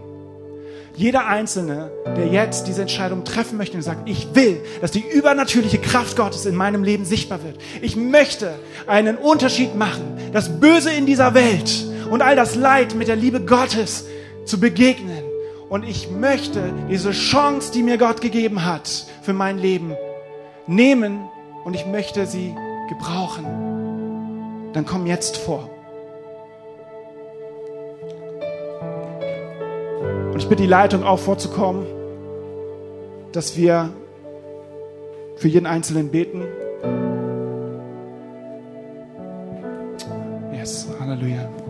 Jeder 0.97 1.29
Einzelne, 1.29 1.93
der 2.17 2.27
jetzt 2.27 2.67
diese 2.67 2.83
Entscheidung 2.83 3.23
treffen 3.25 3.57
möchte 3.57 3.77
und 3.77 3.85
sagt, 3.85 4.09
ich 4.09 4.35
will, 4.35 4.61
dass 4.81 4.91
die 4.91 5.05
übernatürliche 5.09 5.79
Kraft 5.79 6.17
Gottes 6.17 6.45
in 6.45 6.57
meinem 6.57 6.83
Leben 6.83 7.05
sichtbar 7.05 7.45
wird. 7.45 7.57
Ich 7.81 7.95
möchte 7.95 8.59
einen 8.89 9.17
Unterschied 9.17 9.77
machen, 9.77 10.19
das 10.33 10.59
Böse 10.59 10.91
in 10.91 11.07
dieser 11.07 11.35
Welt 11.35 11.87
und 12.11 12.23
all 12.23 12.37
das 12.37 12.55
Leid 12.55 12.95
mit 12.95 13.09
der 13.09 13.17
Liebe 13.17 13.41
Gottes 13.41 14.07
zu 14.45 14.61
begegnen. 14.61 15.23
Und 15.69 15.87
ich 15.87 16.11
möchte 16.11 16.73
diese 16.91 17.11
Chance, 17.13 17.73
die 17.73 17.83
mir 17.83 17.99
Gott 17.99 18.21
gegeben 18.21 18.65
hat 18.65 19.07
für 19.23 19.35
mein 19.35 19.59
Leben, 19.59 19.95
nehmen 20.67 21.29
und 21.65 21.75
ich 21.75 21.87
möchte 21.87 22.27
sie 22.27 22.55
gebrauchen. 22.89 23.45
Dann 24.73 24.87
komm 24.87 25.07
jetzt 25.07 25.37
vor. 25.37 25.69
Und 30.33 30.39
ich 30.39 30.49
bitte 30.49 30.63
die 30.63 30.69
Leitung 30.69 31.05
auch 31.05 31.19
vorzukommen, 31.19 31.87
dass 33.33 33.57
wir 33.57 33.91
für 35.37 35.49
jeden 35.49 35.67
Einzelnen 35.67 36.11
beten. 36.11 36.45
Yes, 40.53 40.89
Halleluja. 40.99 41.68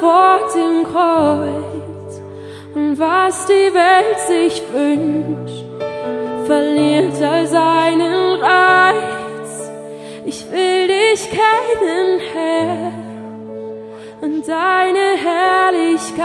Vor 0.00 0.38
dem 0.54 0.84
Kreuz 0.84 2.20
und 2.74 2.98
was 2.98 3.46
die 3.46 3.72
Welt 3.74 4.18
sich 4.26 4.62
wünscht, 4.72 5.64
verliert 6.46 7.22
all 7.22 7.46
seinen 7.46 8.40
Reiz. 8.40 9.70
Ich 10.24 10.50
will 10.50 10.86
dich 10.86 11.30
kennen, 11.30 12.20
Herr, 12.32 12.92
und 14.20 14.46
deine 14.46 15.16
Herrlichkeit, 15.26 16.18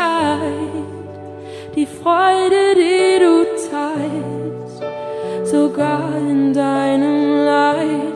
die 1.76 1.86
Freude, 1.86 2.76
die 2.76 3.20
du 3.20 3.46
teilst, 3.72 5.52
sogar 5.52 6.10
in 6.18 6.54
deinem 6.54 7.46
Leid. 7.46 8.13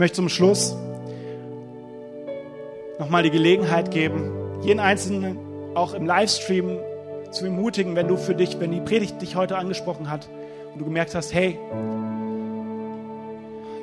Möchte 0.00 0.16
zum 0.16 0.30
Schluss 0.30 0.74
nochmal 2.98 3.22
die 3.22 3.30
Gelegenheit 3.30 3.90
geben, 3.90 4.32
jeden 4.62 4.80
Einzelnen 4.80 5.38
auch 5.74 5.92
im 5.92 6.06
Livestream 6.06 6.78
zu 7.30 7.44
ermutigen, 7.44 7.94
wenn 7.96 8.08
du 8.08 8.16
für 8.16 8.34
dich, 8.34 8.58
wenn 8.58 8.72
die 8.72 8.80
Predigt 8.80 9.20
dich 9.20 9.36
heute 9.36 9.58
angesprochen 9.58 10.10
hat 10.10 10.28
und 10.72 10.80
du 10.80 10.86
gemerkt 10.86 11.14
hast, 11.14 11.34
hey, 11.34 11.58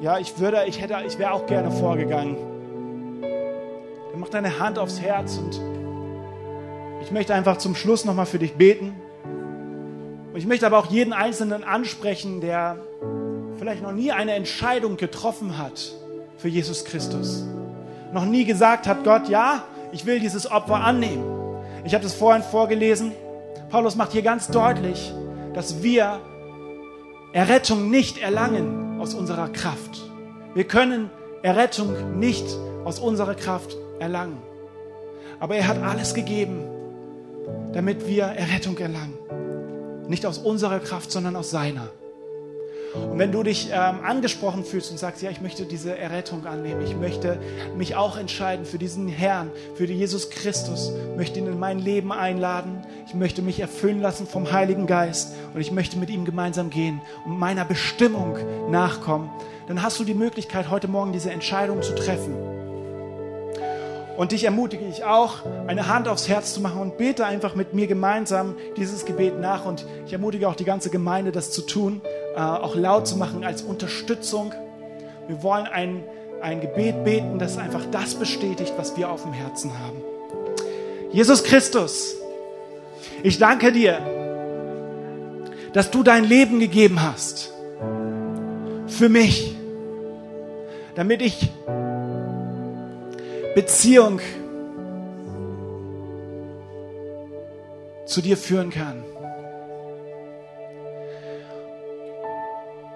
ja, 0.01 0.17
ich 0.17 0.39
würde, 0.39 0.63
ich 0.65 0.81
hätte, 0.81 0.95
ich 1.05 1.19
wäre 1.19 1.33
auch 1.33 1.45
gerne 1.45 1.69
vorgegangen. 1.69 2.35
Dann 4.11 4.19
mach 4.19 4.29
deine 4.29 4.59
Hand 4.59 4.79
aufs 4.79 4.99
Herz 4.99 5.37
und 5.37 5.61
ich 7.03 7.11
möchte 7.11 7.35
einfach 7.35 7.57
zum 7.57 7.75
Schluss 7.75 8.05
nochmal 8.05 8.25
für 8.25 8.39
dich 8.39 8.55
beten. 8.55 8.95
Und 10.33 10.37
ich 10.37 10.47
möchte 10.47 10.65
aber 10.65 10.79
auch 10.79 10.87
jeden 10.87 11.13
Einzelnen 11.13 11.63
ansprechen, 11.63 12.41
der 12.41 12.77
vielleicht 13.59 13.83
noch 13.83 13.93
nie 13.93 14.11
eine 14.11 14.31
Entscheidung 14.31 14.97
getroffen 14.97 15.59
hat 15.59 15.93
für 16.37 16.47
Jesus 16.47 16.85
Christus. 16.85 17.43
Noch 18.13 18.25
nie 18.25 18.45
gesagt 18.45 18.87
hat, 18.87 19.03
Gott, 19.03 19.27
ja, 19.29 19.63
ich 19.91 20.05
will 20.05 20.19
dieses 20.19 20.49
Opfer 20.49 20.75
annehmen. 20.75 21.23
Ich 21.83 21.93
habe 21.93 22.03
das 22.03 22.13
vorhin 22.13 22.43
vorgelesen. 22.43 23.11
Paulus 23.69 23.95
macht 23.95 24.11
hier 24.11 24.21
ganz 24.21 24.47
deutlich, 24.47 25.13
dass 25.53 25.83
wir 25.83 26.19
Errettung 27.33 27.89
nicht 27.89 28.17
erlangen 28.17 28.99
aus 28.99 29.13
unserer 29.13 29.49
Kraft. 29.49 30.01
Wir 30.53 30.63
können 30.63 31.09
Errettung 31.43 32.19
nicht 32.19 32.45
aus 32.85 32.99
unserer 32.99 33.35
Kraft 33.35 33.75
erlangen. 33.99 34.37
Aber 35.39 35.55
er 35.55 35.67
hat 35.67 35.81
alles 35.81 36.13
gegeben, 36.13 36.63
damit 37.73 38.07
wir 38.07 38.23
Errettung 38.23 38.77
erlangen. 38.77 39.13
Nicht 40.07 40.25
aus 40.25 40.37
unserer 40.37 40.79
Kraft, 40.79 41.11
sondern 41.11 41.35
aus 41.35 41.51
seiner. 41.51 41.89
Und 42.93 43.19
wenn 43.19 43.31
du 43.31 43.43
dich 43.43 43.69
ähm, 43.71 43.99
angesprochen 44.03 44.63
fühlst 44.63 44.91
und 44.91 44.97
sagst, 44.97 45.21
ja, 45.21 45.29
ich 45.29 45.41
möchte 45.41 45.65
diese 45.65 45.97
Errettung 45.97 46.45
annehmen, 46.45 46.81
ich 46.83 46.95
möchte 46.95 47.39
mich 47.75 47.95
auch 47.95 48.17
entscheiden 48.17 48.65
für 48.65 48.77
diesen 48.77 49.07
Herrn, 49.07 49.51
für 49.75 49.85
Jesus 49.85 50.29
Christus, 50.29 50.91
möchte 51.15 51.39
ihn 51.39 51.47
in 51.47 51.59
mein 51.59 51.79
Leben 51.79 52.11
einladen, 52.11 52.85
ich 53.05 53.13
möchte 53.13 53.41
mich 53.41 53.59
erfüllen 53.59 54.01
lassen 54.01 54.27
vom 54.27 54.51
Heiligen 54.51 54.87
Geist 54.87 55.33
und 55.53 55.61
ich 55.61 55.71
möchte 55.71 55.97
mit 55.97 56.09
ihm 56.09 56.25
gemeinsam 56.25 56.69
gehen 56.69 57.01
und 57.25 57.37
meiner 57.37 57.65
Bestimmung 57.65 58.37
nachkommen, 58.69 59.29
dann 59.67 59.81
hast 59.81 59.99
du 59.99 60.03
die 60.03 60.13
Möglichkeit, 60.13 60.69
heute 60.69 60.87
Morgen 60.87 61.11
diese 61.11 61.31
Entscheidung 61.31 61.81
zu 61.81 61.93
treffen. 61.93 62.35
Und 64.17 64.31
dich 64.31 64.45
ermutige 64.45 64.83
ich 64.83 65.03
auch, 65.03 65.45
eine 65.67 65.87
Hand 65.87 66.07
aufs 66.07 66.27
Herz 66.27 66.55
zu 66.55 66.59
machen 66.59 66.81
und 66.81 66.97
bete 66.97 67.23
einfach 67.23 67.53
mit 67.53 67.75
mir 67.75 67.85
gemeinsam 67.85 68.55
dieses 68.75 69.05
Gebet 69.05 69.39
nach. 69.39 69.63
Und 69.63 69.85
ich 70.07 70.13
ermutige 70.13 70.49
auch 70.49 70.55
die 70.55 70.65
ganze 70.65 70.89
Gemeinde, 70.89 71.31
das 71.31 71.51
zu 71.51 71.61
tun, 71.61 72.01
auch 72.37 72.75
laut 72.75 73.07
zu 73.07 73.17
machen 73.17 73.43
als 73.43 73.61
Unterstützung. 73.61 74.53
Wir 75.27 75.41
wollen 75.43 75.65
ein, 75.65 76.03
ein 76.41 76.61
Gebet 76.61 77.03
beten, 77.03 77.39
das 77.39 77.57
einfach 77.57 77.85
das 77.91 78.15
bestätigt, 78.15 78.73
was 78.77 78.95
wir 78.95 79.09
auf 79.09 79.23
dem 79.23 79.33
Herzen 79.33 79.71
haben. 79.79 80.01
Jesus 81.11 81.43
Christus, 81.43 82.15
ich 83.23 83.39
danke 83.39 83.71
dir, 83.71 83.99
dass 85.73 85.91
du 85.91 86.03
dein 86.03 86.23
Leben 86.23 86.59
gegeben 86.59 87.01
hast 87.01 87.51
für 88.87 89.09
mich, 89.09 89.55
damit 90.95 91.21
ich 91.21 91.49
Beziehung 93.55 94.19
zu 98.05 98.21
dir 98.21 98.37
führen 98.37 98.69
kann. 98.69 99.03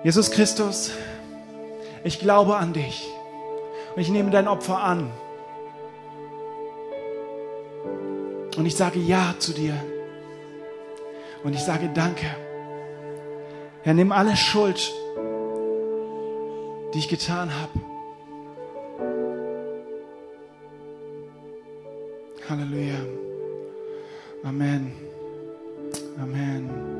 Jesus 0.03 0.31
Christus, 0.31 0.91
ich 2.03 2.19
glaube 2.19 2.55
an 2.57 2.73
dich 2.73 3.07
und 3.95 4.01
ich 4.01 4.09
nehme 4.09 4.31
dein 4.31 4.47
Opfer 4.47 4.81
an. 4.81 5.11
Und 8.57 8.65
ich 8.65 8.75
sage 8.75 8.99
Ja 8.99 9.35
zu 9.37 9.53
dir. 9.53 9.75
Und 11.43 11.53
ich 11.53 11.61
sage 11.61 11.89
Danke. 11.93 12.25
Herr, 13.83 13.93
nimm 13.93 14.11
alle 14.11 14.35
Schuld, 14.35 14.91
die 16.93 16.99
ich 16.99 17.07
getan 17.07 17.51
habe. 17.59 17.79
Halleluja. 22.49 22.99
Amen. 24.43 24.93
Amen. 26.19 26.91